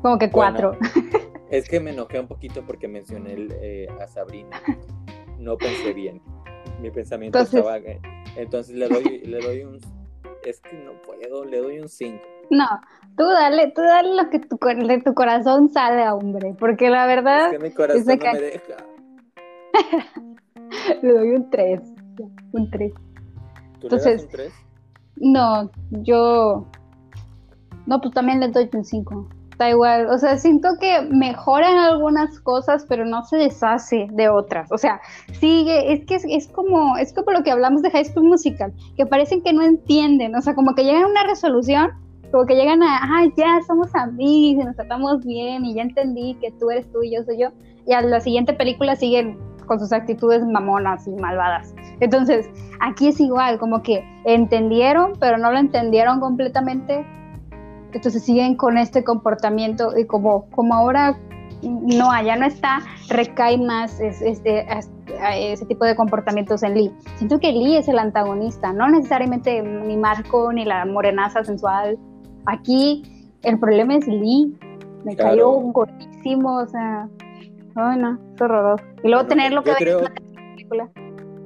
[0.02, 0.72] como que 4.
[0.72, 1.10] Bueno,
[1.50, 4.62] es que me enojé un poquito porque mencioné el, eh, a Sabrina.
[5.40, 6.22] No pensé bien.
[6.82, 7.80] Mi pensamiento Entonces- estaba...
[8.36, 9.80] Entonces le doy, le doy un...
[10.44, 12.24] Es que no puedo, le doy un 5.
[12.50, 12.66] No,
[13.18, 17.48] tú dale, tú dale lo que tu, de tu corazón sale, hombre, porque la verdad
[17.48, 18.76] Es que mi corazón no me deja.
[21.02, 21.82] le doy un 3,
[22.54, 22.94] un 3.
[23.80, 24.54] ¿Tú le das Entonces- un 3?
[25.20, 25.72] No,
[26.04, 26.68] yo
[27.88, 29.30] no, pues también le doy un 5.
[29.58, 34.30] Da igual, o sea, siento que mejora en algunas cosas, pero no se deshace de
[34.30, 34.72] otras.
[34.72, 35.02] O sea,
[35.40, 38.72] sigue, es que es, es como, es como lo que hablamos de High School Musical,
[38.96, 41.90] que parecen que no entienden, o sea, como que llegan a una resolución,
[42.32, 46.36] como que llegan a, ah, ya somos amigos y nos tratamos bien y ya entendí
[46.42, 47.50] que tú eres tú y yo soy yo.
[47.86, 51.76] y a la siguiente película siguen con sus actitudes mamonas y malvadas.
[52.00, 52.50] Entonces,
[52.80, 57.06] aquí es igual, como que entendieron, pero no lo entendieron completamente.
[57.94, 61.18] Entonces siguen con este comportamiento y como, como ahora
[61.64, 64.66] no, allá no está, recae más este,
[65.34, 66.92] ese tipo de comportamientos en Lee.
[67.16, 71.98] Siento que Lee es el antagonista, no necesariamente ni Marco ni la morenaza sensual.
[72.48, 73.04] Aquí
[73.44, 74.58] el problema es Lee.
[75.04, 77.10] Me cayó un gordísimo, o sea,
[77.74, 78.84] bueno, es horroroso.
[79.04, 80.90] Y luego tenerlo que ver en la película.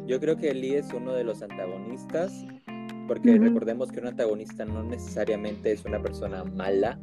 [0.05, 2.45] Yo creo que Lee es uno de los antagonistas,
[3.07, 6.99] porque recordemos que un antagonista no necesariamente es una persona mala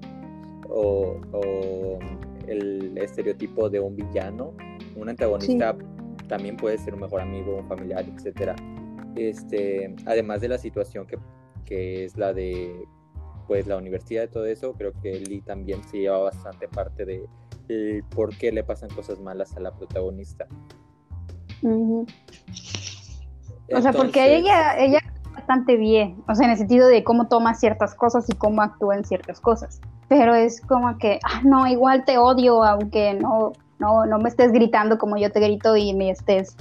[0.69, 1.99] o,
[2.47, 4.55] el estereotipo de un villano.
[4.95, 5.77] Un antagonista
[6.29, 8.55] también puede ser un mejor amigo, un familiar, etcétera.
[9.17, 11.19] Este, además de la situación que,
[11.65, 12.87] que es la de
[13.49, 17.27] pues la universidad y todo eso, creo que Lee también se lleva bastante parte de
[18.15, 20.47] por qué le pasan cosas malas a la protagonista.
[21.63, 22.07] O
[23.81, 25.01] sea, porque ella, ella
[25.35, 28.97] bastante bien, o sea, en el sentido de cómo toma ciertas cosas y cómo actúa
[28.97, 29.81] en ciertas cosas.
[30.09, 34.53] Pero es como que, ah, no, igual te odio, aunque no, no, no me estés
[34.53, 36.57] gritando como yo te grito y me estés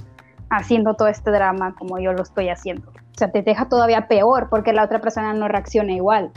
[0.50, 2.90] haciendo todo este drama como yo lo estoy haciendo.
[2.90, 6.30] O sea, te deja todavía peor porque la otra persona no reacciona igual.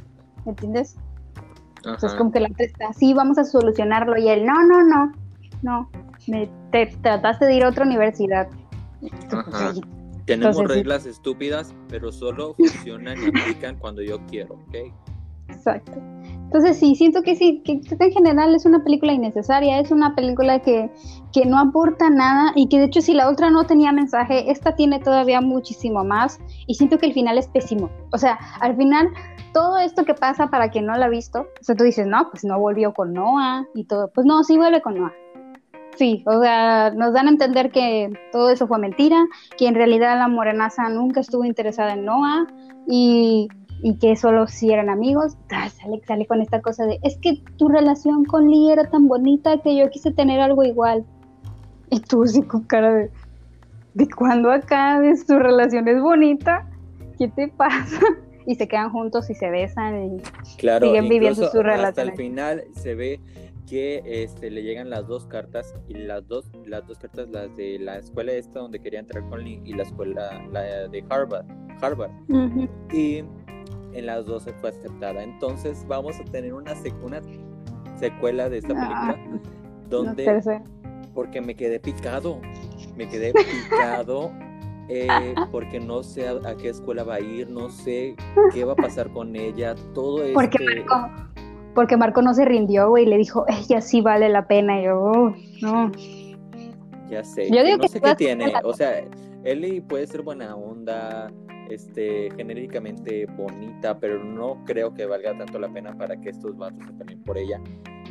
[0.46, 0.96] ¿Me entiendes?
[1.78, 4.18] Entonces, como que la otra está, sí, vamos a solucionarlo.
[4.18, 5.12] Y él, no, no, no,
[5.64, 5.90] no,
[6.28, 8.48] me, te trataste de ir a otra universidad.
[9.32, 9.74] Ajá.
[10.26, 14.94] Tenemos reglas estúpidas, pero solo funcionan y aplican cuando yo quiero, ¿ok?
[15.50, 16.00] Exacto.
[16.54, 20.60] Entonces sí, siento que sí, que en general es una película innecesaria, es una película
[20.60, 20.92] que,
[21.32, 24.76] que no aporta nada y que de hecho si la otra no tenía mensaje, esta
[24.76, 27.90] tiene todavía muchísimo más y siento que el final es pésimo.
[28.12, 29.08] O sea, al final
[29.54, 32.30] todo esto que pasa para quien no la ha visto, o sea, tú dices, no,
[32.30, 35.14] pues no volvió con Noah y todo, pues no, sí vuelve con Noah.
[35.96, 39.26] Sí, o sea, nos dan a entender que todo eso fue mentira,
[39.58, 42.48] que en realidad la morenaza nunca estuvo interesada en Noah
[42.88, 43.48] y,
[43.82, 45.38] y que solo si eran amigos.
[45.48, 49.60] sale, sale con esta cosa de, es que tu relación con Lee era tan bonita
[49.62, 51.06] que yo quise tener algo igual.
[51.90, 53.12] Y tú sí con cara de,
[53.94, 56.70] ¿de cuándo acá su relación es bonita?
[57.18, 58.00] ¿Qué te pasa?
[58.46, 60.22] y se quedan juntos y se besan y
[60.58, 61.86] siguen viviendo su relación.
[61.86, 63.20] Hasta el final se ve
[63.68, 67.80] que este, le llegan las dos cartas y las dos, las dos cartas, las de
[67.80, 71.46] la escuela esta donde quería entrar con Lee y la escuela la de Harvard,
[71.82, 72.12] Harvard.
[72.92, 73.24] Y
[73.94, 75.24] en las dos fue aceptada.
[75.24, 76.74] Entonces vamos a tener una,
[77.04, 77.22] una
[77.98, 79.40] secuela de esta película ah,
[79.90, 80.62] donde
[81.14, 82.40] porque me quedé picado,
[82.96, 84.32] me quedé picado
[84.90, 88.16] eh, porque no sé a, qué escuela va a ir, no sé
[88.54, 90.34] qué va a pasar con ella, todo esto.
[90.34, 91.12] Porque Marco,
[91.76, 95.02] porque Marco no se rindió, güey, le dijo, ella sí vale la pena, y yo,
[95.02, 95.92] oh, no.
[97.10, 99.04] Ya sé, yo digo no que sé qué tiene, o sea,
[99.44, 101.30] Ellie puede ser buena onda,
[101.74, 106.86] este, genéricamente bonita, pero no creo que valga tanto la pena para que estos vatos
[106.86, 107.62] se peleen por ella.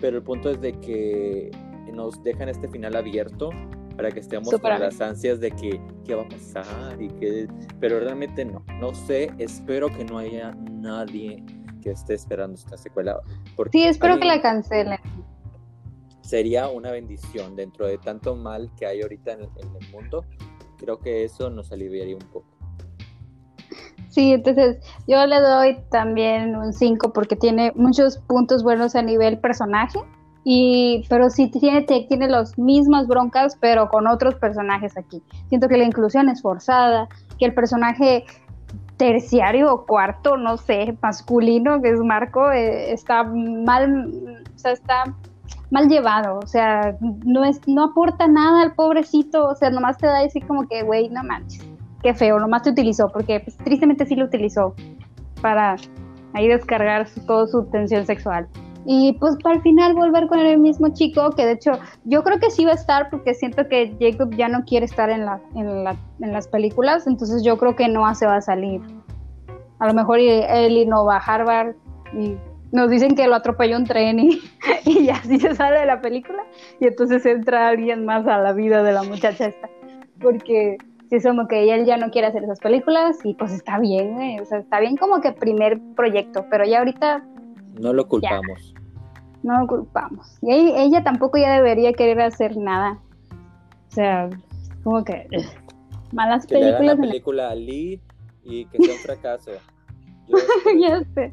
[0.01, 1.51] Pero el punto es de que
[1.93, 3.51] nos dejan este final abierto
[3.97, 7.49] para que estemos con las ansias de que qué va a pasar y que
[7.79, 8.65] pero realmente no.
[8.81, 11.45] No sé espero que no haya nadie
[11.83, 13.21] que esté esperando esta secuela
[13.57, 14.99] porque sí espero que la cancelen.
[16.23, 20.25] sería una bendición dentro de tanto mal que hay ahorita en, el mundo.
[20.79, 22.60] Creo que eso nos aliviaría un poco
[24.11, 29.39] Sí, entonces yo le doy también un 5 porque tiene muchos puntos buenos a nivel
[29.39, 30.01] personaje
[30.43, 35.23] y pero sí tiene, tiene las mismas broncas, pero con otros personajes aquí.
[35.49, 37.09] Siento que la inclusión es forzada,
[37.39, 38.25] que el personaje
[38.97, 44.13] terciario o cuarto, no sé, masculino, que es Marco, eh, está mal,
[44.55, 45.05] o sea, está
[45.71, 50.07] mal llevado, o sea, no es, no aporta nada al pobrecito, o sea, nomás te
[50.07, 51.65] da así como que, güey, no manches,
[52.03, 54.75] qué feo, nomás te utilizó, porque pues, tristemente sí lo utilizó
[55.41, 55.77] para
[56.35, 58.49] ahí descargar toda su tensión sexual
[58.87, 61.73] y pues para el final volver con el mismo chico, que de hecho
[62.05, 65.11] yo creo que sí va a estar porque siento que Jacob ya no quiere estar
[65.11, 68.41] en, la, en, la, en las películas, entonces yo creo que Noah se va a
[68.41, 68.81] salir.
[69.79, 71.75] A lo mejor él no va a Harvard
[72.19, 72.37] y
[72.73, 74.41] nos dicen que lo atropelló un tren y,
[74.87, 76.43] y así se sale de la película
[76.81, 79.69] y entonces entra alguien más a la vida de la muchacha esta.
[80.21, 80.77] Porque
[81.11, 84.41] si es como que él ya no quiere hacer esas películas y pues está bien,
[84.41, 87.25] o sea, está bien como que primer proyecto, pero ya ahorita
[87.81, 88.75] no lo culpamos.
[89.43, 90.39] no lo culpamos.
[90.41, 93.01] Y ella, tampoco ya debería querer hacer nada.
[93.89, 94.31] O sea,
[94.85, 95.27] como que
[96.13, 96.81] malas películas.
[96.81, 98.01] Le la película Lee
[98.45, 99.51] y que sea un fracaso.
[100.81, 101.33] ya sé.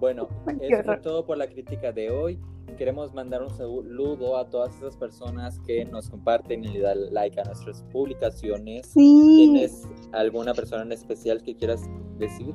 [0.00, 0.26] Bueno,
[0.60, 2.40] eso fue todo por la crítica de hoy.
[2.76, 7.38] Queremos mandar un saludo a todas esas personas que nos comparten y le dan like
[7.40, 8.86] a nuestras publicaciones.
[8.88, 9.50] Sí.
[9.52, 11.82] ¿Tienes alguna persona en especial que quieras
[12.18, 12.54] decir?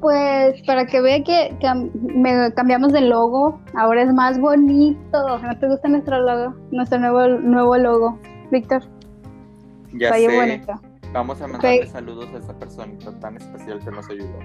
[0.00, 5.38] Pues para que vea que, cam- me cambiamos de logo, ahora es más bonito.
[5.38, 6.54] ¿No te gusta nuestro logo?
[6.72, 8.18] Nuestro nuevo, nuevo logo,
[8.50, 8.82] Víctor.
[9.94, 10.34] Ya sé.
[10.36, 10.72] bonito.
[11.12, 11.86] Vamos a mandarle Ok.
[11.88, 14.38] saludos a esa personita tan especial que nos ayudó.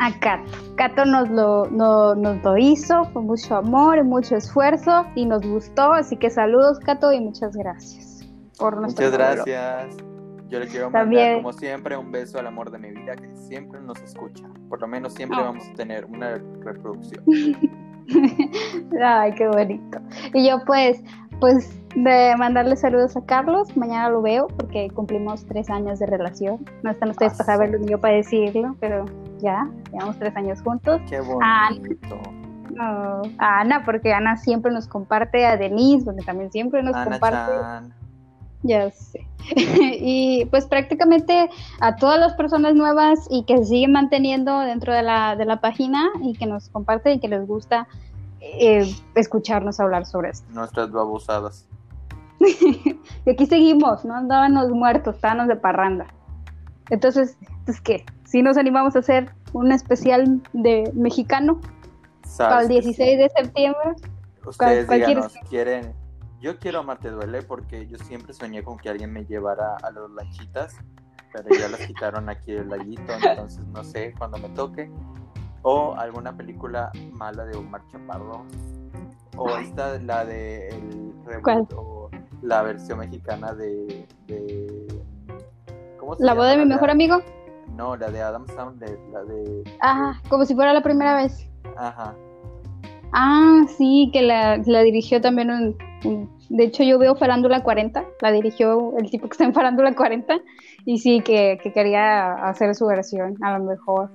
[0.00, 0.50] A Cato.
[0.76, 5.46] Cato nos lo, no- nos lo hizo con mucho amor y mucho esfuerzo y nos
[5.46, 5.92] gustó.
[5.92, 8.24] Así que saludos, Cato, y muchas gracias
[8.58, 9.96] por nuestro Muchas gracias.
[10.48, 11.24] Yo le quiero También.
[11.34, 14.46] mandar, como siempre, un beso al amor de mi vida que siempre nos escucha.
[14.68, 15.44] Por lo menos siempre Ah.
[15.44, 17.22] vamos a tener una reproducción.
[19.02, 19.98] Ay, qué bonito.
[20.32, 21.02] Y yo pues,
[21.40, 26.64] pues de mandarle saludos a Carlos, mañana lo veo porque cumplimos tres años de relación.
[26.82, 29.04] No están ustedes Ah, para saberlo ni yo para decirlo, pero
[29.38, 31.00] ya, llevamos tres años juntos.
[31.08, 32.20] Qué bonito.
[32.70, 37.04] No, a Ana, porque Ana siempre nos comparte, a Denise, porque también siempre nos Ana
[37.04, 37.52] comparte.
[37.60, 37.94] Chan.
[38.62, 39.26] Ya sé.
[40.00, 41.48] y pues prácticamente
[41.80, 45.60] a todas las personas nuevas y que se siguen manteniendo dentro de la, de la
[45.60, 47.86] página y que nos comparten y que les gusta
[48.40, 50.46] eh, escucharnos hablar sobre esto.
[50.52, 51.66] Nuestras babosadas.
[53.26, 56.06] Y aquí seguimos, no andábamos muertos, estábamos de parranda.
[56.88, 57.36] Entonces,
[57.66, 61.60] pues qué, si nos animamos a hacer un especial de mexicano
[62.36, 63.94] para el ¿Sabes que 16 de septiembre.
[64.44, 65.94] Ustedes ¿Cuál díganos, ¿quieren?
[66.38, 70.10] Yo quiero Amarte Duele porque yo siempre soñé con que alguien me llevara a las
[70.10, 70.76] lanchitas,
[71.32, 74.90] pero ya las quitaron aquí el laguito, entonces no sé cuando me toque.
[75.62, 78.44] O alguna película mala de Omar Chaparro.
[79.38, 81.68] O esta, la de el reboot, ¿Cuál?
[81.74, 82.10] o
[82.42, 84.86] la versión mexicana de, de
[85.98, 86.40] ¿cómo se La llama?
[86.42, 87.22] boda de mi mejor amigo.
[87.78, 91.48] No, la de Adam Sandler, la de Ah, como si fuera la primera vez.
[91.76, 92.14] ajá.
[93.12, 98.04] Ah, sí, que la, la dirigió también un, un- De hecho, yo veo Farándula 40,
[98.20, 100.38] la dirigió el tipo que está en Farándula 40,
[100.84, 104.10] y sí, que, que quería hacer su versión, a lo mejor.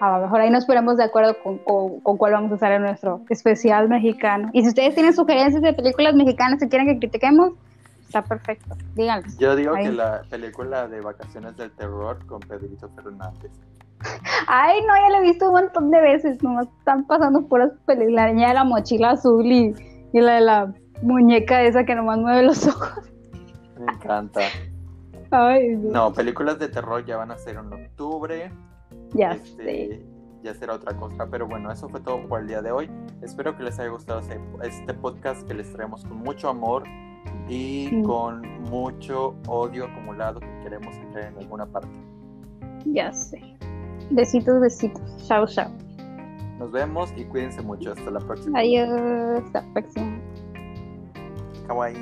[0.00, 2.72] A lo mejor ahí nos ponemos de acuerdo con, con, con cuál vamos a hacer
[2.72, 4.50] en nuestro especial mexicano.
[4.52, 7.52] Y si ustedes tienen sugerencias de películas mexicanas que quieren que critiquemos,
[8.18, 9.36] está perfecto, díganlos.
[9.38, 9.84] Yo digo Ahí.
[9.86, 13.50] que la película de Vacaciones del Terror con Pedrito Fernández.
[14.48, 18.26] Ay, no, ya la he visto un montón de veces, nomás están pasando puras películas,
[18.26, 19.74] la niña de la mochila azul y,
[20.12, 23.10] y la de la muñeca esa que nomás mueve los ojos.
[23.78, 24.40] Me encanta.
[25.30, 25.90] Ay, no.
[25.90, 28.52] No, películas de terror ya van a ser en octubre.
[29.14, 30.06] ya Este, sé.
[30.42, 31.26] Ya será otra cosa.
[31.30, 32.90] Pero bueno, eso fue todo por el día de hoy.
[33.22, 36.82] Espero que les haya gustado este- este podcast que les traemos con mucho amor
[37.48, 38.02] y Sí.
[38.02, 41.88] con mucho odio acumulado que queremos entrar en alguna parte.
[42.86, 43.40] Ya sé.
[44.10, 45.02] Besitos, besitos.
[45.26, 45.70] Chao, chao.
[46.58, 47.92] Nos vemos y cuídense mucho.
[47.92, 48.58] Hasta la próxima.
[48.60, 48.88] Adiós.
[49.44, 50.18] Hasta la próxima.
[51.66, 51.96] Kawaii.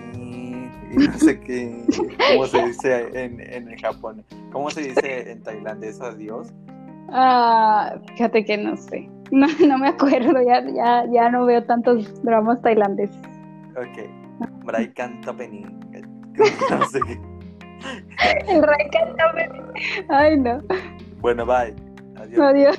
[0.92, 1.84] Y no sé qué.
[2.32, 4.24] ¿Cómo se dice en, en Japón?
[4.52, 6.52] ¿Cómo se dice en tailandés adiós?
[7.10, 9.08] Ah, fíjate que no sé.
[9.30, 10.32] No, no me acuerdo.
[10.42, 13.16] Ya, ya, ya no veo tantos dramas tailandeses.
[13.76, 14.10] Ok.
[16.70, 17.20] No sé qué.
[18.48, 19.48] El rey cántame.
[20.08, 20.62] Ay, no.
[21.20, 21.74] Bueno, bye.
[22.16, 22.40] Adiós.
[22.40, 22.78] Adiós.